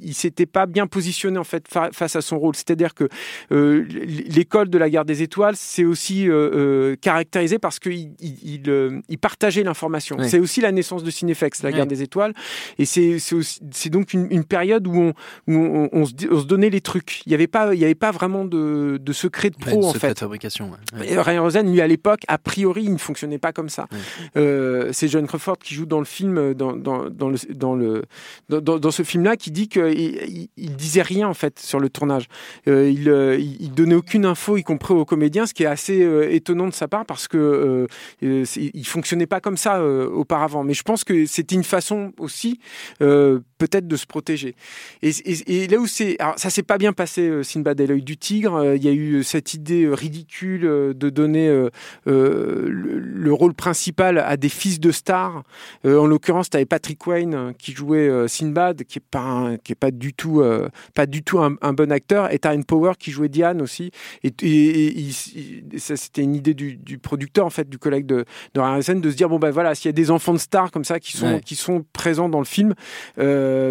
il, 0.00 0.14
s'était 0.14 0.46
pas 0.46 0.66
bien 0.66 0.86
positionné 0.86 1.38
en 1.38 1.44
fait 1.44 1.66
face 1.68 2.16
à 2.16 2.20
son 2.20 2.38
rôle, 2.38 2.56
c'est-à-dire 2.56 2.94
que 2.94 3.08
euh, 3.52 3.84
l'école 3.88 4.68
de 4.68 4.78
la 4.78 4.90
guerre 4.90 5.04
des 5.04 5.22
étoiles 5.22 5.54
c'est 5.56 5.84
aussi 5.84 6.28
euh, 6.28 6.50
euh, 6.54 6.96
caractérisé 6.96 7.58
parce 7.58 7.78
qu'il 7.78 8.12
il, 8.20 9.02
il, 9.08 9.18
partageait 9.18 9.62
l'information. 9.62 10.16
C'est 10.22 10.40
aussi 10.40 10.60
la 10.60 10.72
naissance 10.72 11.04
de 11.04 11.10
Cinefex, 11.10 11.62
la 11.62 11.72
guerre 11.72 11.86
des 11.86 12.02
étoiles, 12.02 12.34
et 12.78 12.84
c'est 12.84 13.18
c'est 13.18 13.90
donc 13.90 14.12
une, 14.12 14.26
une, 14.30 14.44
période 14.44 14.86
où 14.86 14.96
on 14.96 15.12
où 15.46 15.88
on, 15.92 16.04
se, 16.04 16.12
on, 16.30 16.40
se, 16.40 16.46
donnait 16.46 16.70
les 16.70 16.80
trucs. 16.80 17.22
Il 17.26 17.32
y 17.32 17.34
avait 17.34 17.46
pas 17.46 17.74
il 17.74 17.80
y 17.80 17.84
avait 17.84 17.94
pas 17.94 18.10
vraiment 18.10 18.44
de, 18.44 18.98
de 19.00 19.12
secret 19.12 19.51
pro 19.52 19.86
en 19.86 19.92
fait. 19.92 20.18
fabrication. 20.18 20.70
Ryan 20.94 21.42
Rosen, 21.42 21.70
lui 21.70 21.80
à 21.80 21.86
l'époque, 21.86 22.22
a 22.28 22.38
priori, 22.38 22.84
il 22.84 22.92
ne 22.92 22.98
fonctionnait 22.98 23.38
pas 23.38 23.52
comme 23.52 23.68
ça. 23.68 23.86
Euh, 24.36 24.90
c'est 24.92 25.08
John 25.08 25.26
Crawford 25.26 25.58
qui 25.58 25.74
joue 25.74 25.86
dans 25.86 25.98
le 25.98 26.04
film, 26.04 26.38
euh, 26.38 26.54
dans, 26.54 26.72
dans, 26.74 27.10
dans 27.10 27.28
le, 27.28 27.36
dans, 27.54 27.74
le, 27.74 28.04
dans, 28.48 28.78
dans 28.78 28.90
ce 28.90 29.02
film-là, 29.02 29.36
qui 29.36 29.50
dit 29.50 29.68
qu'il 29.68 30.48
il, 30.56 30.76
disait 30.76 31.02
rien 31.02 31.28
en 31.28 31.34
fait 31.34 31.58
sur 31.58 31.80
le 31.80 31.88
tournage. 31.88 32.28
Euh, 32.68 32.88
il, 32.88 33.08
il 33.60 33.72
donnait 33.72 33.94
aucune 33.94 34.24
info, 34.24 34.56
y 34.56 34.62
compris 34.62 34.94
aux 34.94 35.04
comédiens, 35.04 35.46
ce 35.46 35.54
qui 35.54 35.64
est 35.64 35.66
assez 35.66 36.00
étonnant 36.30 36.66
de 36.66 36.72
sa 36.72 36.88
part 36.88 37.06
parce 37.06 37.28
que 37.28 37.86
il 38.20 38.86
fonctionnait 38.86 39.26
pas 39.26 39.40
comme 39.40 39.56
ça 39.56 39.84
auparavant. 39.84 40.64
Mais 40.64 40.74
je 40.74 40.82
pense 40.82 41.04
que 41.04 41.26
c'était 41.26 41.54
une 41.54 41.64
façon 41.64 42.12
aussi 42.18 42.58
peut-être 42.98 43.86
de 43.86 43.96
se 43.96 44.06
protéger. 44.06 44.54
Et, 45.02 45.10
et, 45.10 45.64
et 45.64 45.68
là 45.68 45.78
où 45.78 45.86
c'est, 45.86 46.18
alors 46.20 46.38
ça 46.38 46.50
s'est 46.50 46.62
pas 46.62 46.78
bien 46.78 46.92
passé, 46.92 47.42
Sinbad 47.42 47.80
et 47.80 47.86
l'œil 47.86 48.02
du 48.02 48.16
tigre. 48.16 48.74
Il 48.74 48.84
y 48.84 48.88
a 48.88 48.92
eu 48.92 49.22
cette 49.22 49.41
idée 49.54 49.84
euh, 49.84 49.94
ridicule 49.94 50.64
euh, 50.64 50.94
de 50.94 51.10
donner 51.10 51.48
euh, 51.48 51.70
le, 52.06 53.32
rôle 53.32 53.54
principal 53.54 54.18
à 54.18 54.36
des 54.36 54.48
fils 54.48 54.78
de 54.78 54.90
stars. 54.90 55.42
en 55.84 56.06
l'occurrence, 56.06 56.50
tu 56.50 56.56
avais 56.56 56.66
Patrick 56.66 57.06
Wayne 57.06 57.54
qui 57.58 57.72
jouait 57.72 58.28
Sinbad, 58.28 58.84
qui 58.84 58.98
est 58.98 59.04
pas 59.10 59.52
qui 59.64 59.72
est 59.72 59.76
pas 59.76 59.90
du 59.90 60.12
tout 60.12 60.42
pas 60.94 61.06
du 61.06 61.22
tout 61.22 61.38
un, 61.38 61.72
bon 61.72 61.90
acteur, 61.90 62.32
et 62.32 62.38
Taryn 62.38 62.62
Power 62.62 62.92
qui 62.98 63.10
jouait 63.10 63.28
Diane 63.28 63.62
aussi. 63.62 63.90
Et, 64.22 65.08
ça 65.78 65.96
c'était 65.96 66.22
une 66.22 66.34
idée 66.34 66.54
du, 66.54 66.98
producteur 66.98 67.46
en 67.46 67.50
fait, 67.50 67.68
du 67.68 67.78
collègue 67.78 68.06
de, 68.06 68.26
de 68.54 68.60
Harrison, 68.60 68.94
de 68.94 69.10
se 69.10 69.16
dire 69.16 69.28
bon 69.28 69.38
ben 69.38 69.50
voilà, 69.50 69.74
s'il 69.74 69.88
y 69.88 69.90
a 69.90 69.92
des 69.92 70.10
enfants 70.10 70.34
de 70.34 70.38
stars 70.38 70.70
comme 70.70 70.84
ça 70.84 71.00
qui 71.00 71.16
sont 71.16 71.40
qui 71.40 71.56
sont 71.56 71.84
présents 71.92 72.28
dans 72.28 72.40
le 72.40 72.44
film, 72.44 72.74
ça, 73.16 73.22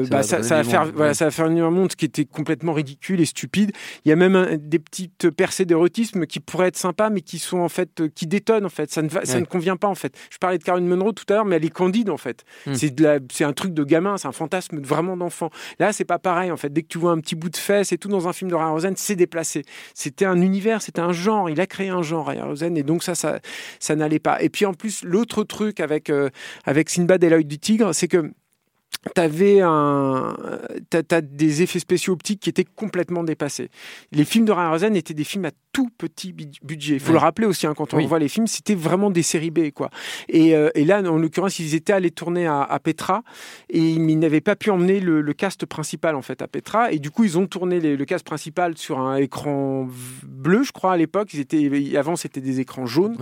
bah, 0.10 0.24
ça, 0.24 0.40
va 0.40 0.64
faire 0.64 0.92
voilà, 0.92 1.14
ça 1.14 1.26
va 1.26 1.32
faire 1.32 1.46
un 1.46 1.72
monde 1.72 1.90
qui 1.90 2.06
était 2.06 2.26
complètement 2.26 2.74
ridicule 2.74 3.22
et 3.22 3.26
stupide. 3.26 3.72
Il 4.06 4.10
y 4.10 4.12
a 4.12 4.16
même 4.16 4.58
des 4.58 4.80
petites 4.80 5.30
percées 5.62 5.66
d'érotisme 5.66 6.26
qui 6.26 6.40
pourraient 6.40 6.68
être 6.68 6.78
sympas, 6.78 7.10
mais 7.10 7.22
qui 7.22 7.40
sont 7.40 7.60
en 7.60 7.70
fait, 7.70 8.02
euh, 8.02 8.10
qui 8.14 8.28
détonnent 8.28 8.66
en 8.66 8.70
fait. 8.70 8.92
Ça 8.92 9.02
ne, 9.02 9.10
ça 9.10 9.40
ne 9.40 9.46
convient 9.46 9.78
pas 9.78 9.88
en 9.88 9.96
fait. 9.96 10.18
Je 10.30 10.38
parlais 10.38 10.58
de 10.58 10.64
Caroline 10.64 10.88
Monroe 10.88 11.14
tout 11.14 11.26
à 11.30 11.34
l'heure, 11.34 11.46
mais 11.46 11.58
elle 11.58 11.66
est 11.66 11.70
candide 11.70 12.10
en 12.10 12.18
fait. 12.18 12.44
C'est 12.74 12.94
c'est 13.32 13.44
un 13.44 13.54
truc 13.54 13.74
de 13.74 13.84
gamin, 13.84 14.18
c'est 14.18 14.28
un 14.28 14.32
fantasme 14.32 14.80
vraiment 14.82 15.18
d'enfant. 15.18 15.50
Là, 15.80 15.94
c'est 15.94 16.06
pas 16.06 16.20
pareil 16.20 16.52
en 16.52 16.58
fait. 16.58 16.72
Dès 16.72 16.82
que 16.84 16.88
tu 16.88 16.98
vois 16.98 17.12
un 17.12 17.20
petit 17.20 17.36
bout 17.36 17.50
de 17.50 17.58
fesse 17.58 17.92
et 17.92 17.98
tout 17.98 18.10
dans 18.10 18.28
un 18.28 18.34
film 18.34 18.50
de 18.50 18.56
Ryan 18.56 18.74
Rosen, 18.74 18.94
c'est 18.98 19.16
déplacé. 19.16 19.64
C'était 19.94 20.26
un 20.26 20.42
univers, 20.42 20.82
c'était 20.82 21.02
un 21.02 21.12
genre. 21.12 21.50
Il 21.50 21.60
a 21.62 21.68
créé 21.68 21.90
un 21.90 22.02
genre 22.02 22.28
Ryan 22.28 22.48
Rosen, 22.48 22.78
et 22.78 22.84
donc 22.84 23.04
ça, 23.04 23.16
ça, 23.16 23.40
ça 23.80 23.96
n'allait 23.96 24.20
pas. 24.20 24.42
Et 24.42 24.50
puis 24.50 24.66
en 24.66 24.74
plus, 24.74 25.04
l'autre 25.04 25.44
truc 25.44 25.80
avec 25.80 26.10
euh, 26.10 26.30
avec 26.66 26.90
Sinbad 26.90 27.24
et 27.24 27.30
l'œil 27.30 27.46
du 27.46 27.60
tigre, 27.60 27.94
c'est 27.94 28.08
que 28.08 28.32
t'avais 29.16 29.62
un, 29.62 30.36
t'as, 30.90 31.22
des 31.22 31.64
effets 31.64 31.80
spéciaux 31.80 32.14
optiques 32.14 32.40
qui 32.40 32.50
étaient 32.50 32.66
complètement 32.66 33.24
dépassés. 33.24 33.70
Les 34.12 34.26
films 34.26 34.46
de 34.46 34.52
Ryan 34.52 34.72
Rosen 34.72 34.96
étaient 34.96 35.14
des 35.14 35.24
films 35.24 35.46
à 35.46 35.52
tout 35.72 35.90
petit 35.98 36.34
budget. 36.34 36.96
Il 36.96 37.00
faut 37.00 37.14
le 37.14 37.18
rappeler 37.18 37.48
aussi 37.48 37.66
hein, 37.66 37.74
quand 37.76 37.94
on 37.94 38.06
voit 38.06 38.20
les 38.20 38.28
films, 38.28 38.48
c'était 38.48 38.76
vraiment 38.76 39.10
des 39.10 39.24
séries 39.24 39.52
B 39.52 39.72
quoi. 39.72 39.90
Et, 40.30 40.56
euh, 40.56 40.70
et 40.76 40.86
là, 40.86 41.02
en 41.02 41.18
l'occurrence, 41.18 41.60
ils 41.60 41.76
étaient 41.76 41.94
allés 41.94 42.12
tourner 42.12 42.46
à, 42.46 42.62
à 42.62 42.80
Petra 42.80 43.24
et 43.70 43.80
ils 43.80 44.20
n'avaient 44.20 44.42
pas 44.42 44.56
pu 44.56 44.70
emmener 44.70 45.00
le, 45.00 45.22
le, 45.22 45.34
cast 45.34 45.66
principal 45.66 46.16
en 46.16 46.22
fait 46.22 46.42
à 46.42 46.48
Petra. 46.48 46.92
Et 46.92 47.00
du 47.00 47.10
coup, 47.10 47.24
ils 47.24 47.38
ont 47.38 47.48
tourné 47.48 47.80
le 47.80 48.06
cast 48.06 48.26
principal 48.26 48.78
sur 48.78 49.00
un 49.00 49.16
écran 49.16 49.88
bleu, 50.24 50.64
je 50.64 50.72
crois 50.72 50.94
à 50.94 50.98
l'époque. 50.98 51.34
Ils 51.34 51.40
étaient 51.40 51.98
avant 51.98 52.16
c'était 52.16 52.42
des 52.42 52.60
écrans 52.60 52.86
jaunes, 52.86 53.18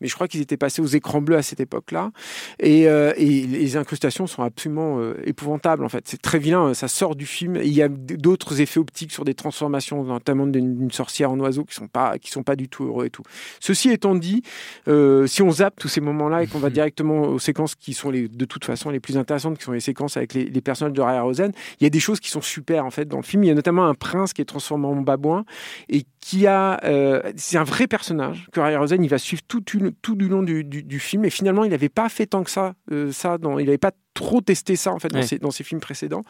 mais 0.00 0.06
je 0.06 0.14
crois 0.14 0.28
qu'ils 0.28 0.40
étaient 0.40 0.56
passés 0.56 0.82
aux 0.82 0.86
écrans 0.86 1.20
bleus 1.20 1.36
à 1.36 1.42
cette 1.42 1.60
époque-là. 1.60 2.12
Et, 2.60 2.88
euh, 2.88 3.12
et 3.16 3.46
les 3.46 3.76
incrustations 3.76 4.26
sont 4.26 4.42
absolument 4.42 4.98
euh, 4.98 5.14
épouvantable 5.26 5.84
en 5.84 5.88
fait. 5.88 6.06
C'est 6.06 6.20
très 6.20 6.38
vilain, 6.38 6.68
euh, 6.68 6.74
ça 6.74 6.88
sort 6.88 7.14
du 7.14 7.26
film. 7.26 7.56
il 7.56 7.72
y 7.72 7.82
a 7.82 7.88
d'autres 7.88 8.60
effets 8.60 8.80
optiques 8.80 9.12
sur 9.12 9.24
des 9.24 9.34
transformations, 9.34 10.04
notamment 10.04 10.46
d'une 10.46 10.90
sorcière 10.90 11.30
en 11.30 11.38
oiseau, 11.40 11.64
qui 11.64 11.74
sont 11.74 11.88
pas 11.88 12.18
qui 12.18 12.30
sont 12.30 12.42
pas 12.42 12.56
du 12.56 12.68
tout 12.68 12.84
heureux 12.84 13.06
et 13.06 13.10
tout. 13.10 13.22
Ceci 13.60 13.90
étant 13.90 14.14
dit, 14.14 14.42
euh, 14.88 15.26
si 15.26 15.42
on 15.42 15.50
zappe 15.50 15.78
tous 15.78 15.88
ces 15.88 16.00
moments-là 16.00 16.42
et 16.42 16.46
qu'on 16.46 16.58
va 16.58 16.70
directement 16.74 17.22
aux 17.22 17.38
séquences 17.38 17.74
qui 17.74 17.94
sont 17.94 18.10
les, 18.10 18.28
de 18.28 18.44
toute 18.44 18.64
façon 18.64 18.90
les 18.90 19.00
plus 19.00 19.16
intéressantes, 19.16 19.58
qui 19.58 19.64
sont 19.64 19.72
les 19.72 19.80
séquences 19.80 20.16
avec 20.16 20.34
les, 20.34 20.60
personnages 20.60 20.94
de 20.94 21.02
Raya 21.02 21.22
Rosen, 21.22 21.52
il 21.80 21.84
y 21.84 21.86
a 21.86 21.90
des 21.90 22.00
choses 22.00 22.20
qui 22.20 22.30
sont 22.30 22.40
super 22.40 22.86
en 22.86 22.90
fait 22.90 23.06
dans 23.06 23.18
le 23.18 23.22
film. 23.22 23.44
Il 23.44 23.48
y 23.48 23.50
a 23.50 23.54
notamment 23.54 23.86
un 23.86 23.94
prince 23.94 24.32
qui 24.32 24.40
est 24.40 24.46
transformé 24.46 24.86
en 24.86 24.96
babouin 24.96 25.44
et 25.88 26.04
qui 26.20 26.46
a, 26.46 26.82
euh, 26.84 27.20
c'est 27.36 27.58
un 27.58 27.64
vrai 27.64 27.86
personnage 27.86 28.48
que 28.52 28.60
Raya 28.60 28.78
Rosen 28.78 29.02
il 29.02 29.08
va 29.08 29.18
suivre 29.18 29.42
tout, 29.46 29.60
tout 29.60 30.14
du 30.14 30.28
long 30.28 30.42
du, 30.42 30.64
du, 30.64 30.98
film 30.98 31.24
et 31.24 31.30
finalement 31.30 31.64
il 31.64 31.70
n'avait 31.70 31.88
pas 31.88 32.08
fait 32.08 32.26
tant 32.26 32.42
que 32.42 32.50
ça, 32.50 32.74
ça 33.10 33.36
dans, 33.36 33.58
il 33.58 33.66
n'avait 33.66 33.78
pas 33.78 33.90
trop 34.14 34.40
testé 34.40 34.76
ça 34.76 34.92
en 34.92 34.98
fait 34.98 35.08
dans, 35.08 35.22
ses, 35.22 35.38
dans 35.38 35.50
ses 35.50 35.64
films 35.64 35.80
précédents. 35.80 36.22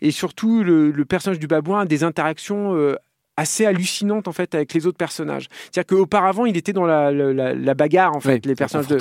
Et 0.00 0.10
surtout, 0.10 0.62
le, 0.62 0.90
le 0.90 1.04
personnage 1.04 1.38
du 1.38 1.46
babouin 1.46 1.80
a 1.80 1.86
des 1.86 2.04
interactions 2.04 2.74
euh, 2.76 2.96
assez 3.40 3.64
hallucinante 3.64 4.28
en 4.28 4.32
fait 4.32 4.54
avec 4.54 4.74
les 4.74 4.86
autres 4.86 4.98
personnages. 4.98 5.48
C'est-à-dire 5.70 5.96
qu'auparavant, 5.96 6.44
il 6.44 6.56
était 6.56 6.72
dans 6.72 6.84
la, 6.84 7.10
la, 7.10 7.54
la 7.54 7.74
bagarre 7.74 8.14
en 8.14 8.20
fait, 8.20 8.44
les 8.44 8.54
personnages 8.54 8.86
de. 8.86 8.98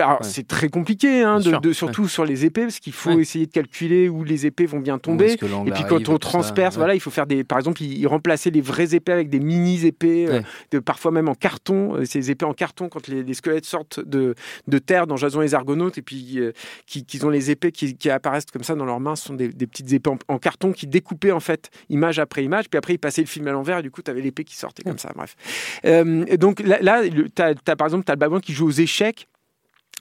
Alors 0.00 0.18
c'est 0.22 0.46
très 0.46 0.68
compliqué, 0.68 1.22
hein, 1.22 1.40
de, 1.40 1.72
surtout 1.72 2.08
sur 2.08 2.24
les 2.24 2.44
épées, 2.44 2.62
parce 2.62 2.78
qu'il 2.78 2.92
faut 2.92 3.18
essayer 3.18 3.46
de 3.46 3.50
calculer 3.50 4.08
où 4.08 4.24
les 4.24 4.46
épées 4.46 4.66
vont 4.66 4.78
bien 4.78 4.98
tomber. 4.98 5.32
Et 5.32 5.70
puis 5.72 5.84
quand 5.88 6.08
on 6.08 6.18
transperce, 6.18 6.76
voilà, 6.76 6.94
il 6.94 7.00
faut 7.00 7.10
faire 7.10 7.26
des. 7.26 7.44
Par 7.44 7.58
exemple, 7.58 7.82
il, 7.82 8.06
remplaçait 8.10 8.50
les 8.50 8.60
vraies 8.60 8.94
épées 8.94 9.12
avec 9.12 9.30
des 9.30 9.38
mini 9.38 9.86
épées, 9.86 10.26
euh, 10.28 10.40
de, 10.72 10.80
parfois 10.80 11.12
même 11.12 11.28
en 11.28 11.34
carton. 11.34 11.94
Euh, 11.94 12.04
ces 12.04 12.30
épées 12.30 12.44
en 12.44 12.54
carton 12.54 12.88
quand 12.88 13.06
les, 13.06 13.34
squelettes 13.34 13.66
sortent 13.66 14.00
de, 14.00 14.34
de 14.66 14.78
terre 14.78 15.06
dans 15.06 15.16
Jason 15.16 15.42
et 15.42 15.44
les 15.44 15.54
Argonautes 15.54 15.96
et 15.96 16.02
puis 16.02 16.40
euh, 16.40 16.52
qu'ils 16.86 17.24
ont 17.24 17.30
les 17.30 17.52
épées 17.52 17.70
qui, 17.70 17.94
qui, 17.94 18.10
apparaissent 18.10 18.46
comme 18.46 18.64
ça 18.64 18.74
dans 18.74 18.84
leurs 18.84 18.98
mains, 18.98 19.14
ce 19.14 19.26
sont 19.26 19.34
des, 19.34 19.48
des 19.48 19.66
petites 19.68 19.92
épées 19.92 20.10
en, 20.10 20.18
en, 20.26 20.38
carton 20.38 20.72
qui 20.72 20.88
découpaient 20.88 21.30
en 21.30 21.40
fait 21.40 21.70
image 21.88 22.18
après 22.18 22.42
image. 22.42 22.68
Puis 22.68 22.78
après, 22.78 22.94
ils 22.94 22.98
passaient 22.98 23.22
le 23.22 23.28
film 23.28 23.46
à 23.46 23.52
l'envers 23.52 23.79
du 23.82 23.90
coup, 23.90 24.02
tu 24.02 24.10
avais 24.10 24.20
l'épée 24.20 24.44
qui 24.44 24.56
sortait 24.56 24.82
comme 24.82 24.98
ça. 24.98 25.10
Bref. 25.14 25.36
Euh, 25.84 26.24
donc 26.36 26.60
là, 26.60 26.78
là 26.80 27.02
tu 27.08 27.42
as, 27.42 27.76
par 27.76 27.86
exemple, 27.86 28.04
tu 28.04 28.12
as 28.12 28.14
le 28.14 28.20
babouin 28.20 28.40
qui 28.40 28.52
joue 28.52 28.66
aux 28.66 28.70
échecs. 28.70 29.28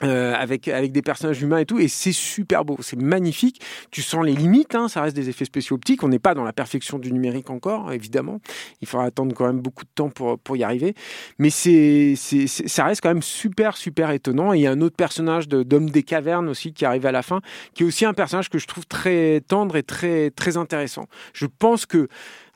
Euh, 0.01 0.33
avec 0.33 0.69
avec 0.69 0.93
des 0.93 1.01
personnages 1.01 1.41
humains 1.41 1.57
et 1.57 1.65
tout 1.65 1.77
et 1.77 1.89
c'est 1.89 2.13
super 2.13 2.63
beau 2.63 2.77
c'est 2.79 2.95
magnifique 2.95 3.61
tu 3.91 4.01
sens 4.01 4.25
les 4.25 4.31
limites 4.31 4.73
hein, 4.73 4.87
ça 4.87 5.01
reste 5.01 5.13
des 5.13 5.27
effets 5.27 5.43
spéciaux 5.43 5.75
optiques 5.75 6.03
on 6.03 6.07
n'est 6.07 6.19
pas 6.19 6.33
dans 6.33 6.45
la 6.45 6.53
perfection 6.53 6.99
du 6.99 7.11
numérique 7.11 7.49
encore 7.49 7.91
évidemment 7.91 8.39
il 8.79 8.87
faudra 8.87 9.07
attendre 9.07 9.35
quand 9.35 9.45
même 9.45 9.59
beaucoup 9.59 9.83
de 9.83 9.89
temps 9.93 10.07
pour 10.07 10.39
pour 10.39 10.55
y 10.55 10.63
arriver 10.63 10.95
mais 11.37 11.49
c'est 11.49 12.13
c'est 12.15 12.47
ça 12.47 12.85
reste 12.85 13.01
quand 13.01 13.09
même 13.09 13.21
super 13.21 13.75
super 13.75 14.11
étonnant 14.11 14.53
et 14.53 14.59
il 14.59 14.61
y 14.61 14.67
a 14.67 14.71
un 14.71 14.79
autre 14.79 14.95
personnage 14.95 15.49
d'homme 15.49 15.89
des 15.89 16.03
cavernes 16.03 16.47
aussi 16.47 16.71
qui 16.71 16.85
arrive 16.85 17.05
à 17.05 17.11
la 17.11 17.21
fin 17.21 17.41
qui 17.73 17.83
est 17.83 17.85
aussi 17.85 18.05
un 18.05 18.13
personnage 18.13 18.49
que 18.49 18.57
je 18.57 18.67
trouve 18.67 18.87
très 18.87 19.41
tendre 19.41 19.75
et 19.75 19.83
très 19.83 20.29
très 20.29 20.55
intéressant 20.55 21.07
je 21.33 21.45
pense 21.45 21.85
que 21.85 22.07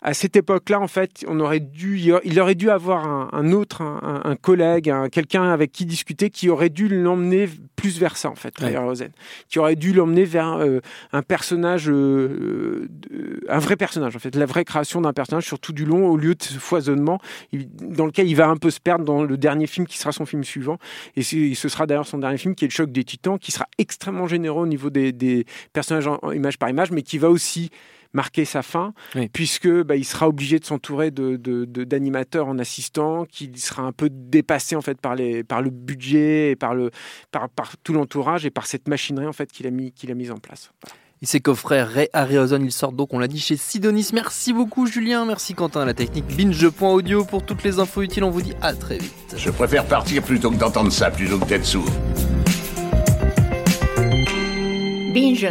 à 0.03 0.13
cette 0.13 0.35
époque-là, 0.35 0.81
en 0.81 0.89
fait, 0.89 1.23
on 1.29 1.39
aurait 1.39 1.61
dû, 1.61 1.97
il 2.25 2.39
aurait 2.39 2.55
dû 2.55 2.69
avoir 2.69 3.33
un, 3.33 3.51
autre, 3.53 3.81
un, 3.81 4.35
collègue, 4.35 4.93
quelqu'un 5.11 5.49
avec 5.49 5.71
qui 5.71 5.85
discuter, 5.85 6.29
qui 6.29 6.49
aurait 6.49 6.69
dû 6.69 6.89
l'emmener 6.89 7.49
plus 7.77 7.99
vers 7.99 8.17
ça, 8.17 8.29
en 8.29 8.35
fait, 8.35 8.53
Rosen, 8.59 9.11
qui 9.47 9.59
aurait 9.59 9.77
dû 9.77 9.93
l'emmener 9.93 10.25
vers 10.25 10.57
euh, 10.57 10.81
un 11.13 11.21
personnage, 11.21 11.89
euh, 11.89 12.89
un 13.47 13.59
vrai 13.59 13.77
personnage, 13.77 14.15
en 14.17 14.19
fait, 14.19 14.35
la 14.35 14.45
vraie 14.45 14.65
création 14.65 14.99
d'un 14.99 15.13
personnage 15.13 15.45
sur 15.45 15.59
tout 15.59 15.71
du 15.71 15.85
long, 15.85 16.09
au 16.09 16.17
lieu 16.17 16.35
de 16.35 16.43
ce 16.43 16.57
foisonnement 16.59 17.19
dans 17.81 18.05
lequel 18.05 18.27
il 18.27 18.35
va 18.35 18.49
un 18.49 18.57
peu 18.57 18.71
se 18.71 18.81
perdre 18.81 19.05
dans 19.05 19.23
le 19.23 19.37
dernier 19.37 19.67
film 19.67 19.87
qui 19.87 19.97
sera 19.97 20.11
son 20.11 20.25
film 20.25 20.43
suivant. 20.43 20.79
Et 21.15 21.23
ce 21.23 21.69
sera 21.69 21.85
d'ailleurs 21.87 22.07
son 22.07 22.17
dernier 22.17 22.37
film 22.37 22.55
qui 22.55 22.65
est 22.65 22.67
Le 22.67 22.73
Choc 22.73 22.91
des 22.91 23.05
Titans, 23.05 23.39
qui 23.39 23.53
sera 23.53 23.67
extrêmement 23.77 24.27
généreux 24.27 24.63
au 24.63 24.67
niveau 24.67 24.89
des, 24.89 25.45
personnages 25.71 26.07
en, 26.07 26.19
image 26.31 26.59
par 26.59 26.69
image, 26.69 26.91
mais 26.91 27.03
qui 27.03 27.17
va 27.17 27.29
aussi 27.29 27.69
marquer 28.13 28.45
sa 28.45 28.61
fin, 28.61 28.93
puisque 29.33 29.69
bah, 29.69 29.95
il 29.95 30.05
sera 30.05 30.27
obligé 30.27 30.59
de 30.59 30.65
s'entourer 30.65 31.11
de, 31.11 31.35
d'animateurs 31.65 32.47
en 32.47 32.59
assistant, 32.59 33.25
qui 33.25 33.51
sera 33.55 33.83
un 33.83 33.91
peu 33.91 34.09
dépassé 34.11 34.75
en 34.75 34.81
fait 34.81 34.99
par, 34.99 35.15
les, 35.15 35.43
par 35.43 35.61
le 35.61 35.69
budget 35.69 36.51
et 36.51 36.55
par, 36.55 36.75
le, 36.75 36.91
par, 37.31 37.49
par 37.49 37.77
tout 37.77 37.93
l'entourage 37.93 38.45
et 38.45 38.51
par 38.51 38.67
cette 38.67 38.87
machinerie 38.87 39.27
en 39.27 39.33
fait 39.33 39.51
qu'il 39.51 39.67
a 39.67 39.71
mis 39.71 39.91
qu'il 39.91 40.11
a 40.11 40.15
mise 40.15 40.31
en 40.31 40.37
place. 40.37 40.71
Et 41.21 41.25
ses 41.25 41.39
coffrets 41.39 41.83
Ray 41.83 42.09
Harryhausen, 42.11 42.65
ils 42.65 42.71
sortent 42.71 42.97
donc, 42.97 43.13
on 43.13 43.19
l'a 43.19 43.29
dit, 43.29 43.39
chez 43.39 43.55
Sidonis. 43.55 44.09
Merci 44.13 44.51
beaucoup 44.51 44.87
Julien, 44.87 45.25
merci 45.25 45.53
Quentin, 45.53 45.85
la 45.85 45.93
technique 45.93 46.25
binge.audio 46.27 47.23
pour 47.23 47.45
toutes 47.45 47.63
les 47.63 47.79
infos 47.79 48.01
utiles. 48.01 48.25
On 48.25 48.29
vous 48.29 48.41
dit 48.41 48.53
à 48.61 48.73
très 48.73 48.97
vite. 48.97 49.35
Je 49.37 49.49
préfère 49.49 49.85
partir 49.85 50.21
plutôt 50.21 50.51
que 50.51 50.57
d'entendre 50.57 50.91
ça, 50.91 51.11
plutôt 51.11 51.39
que 51.39 51.45
d'être 51.45 51.65
sourd. 51.65 51.89
Binge. 55.13 55.47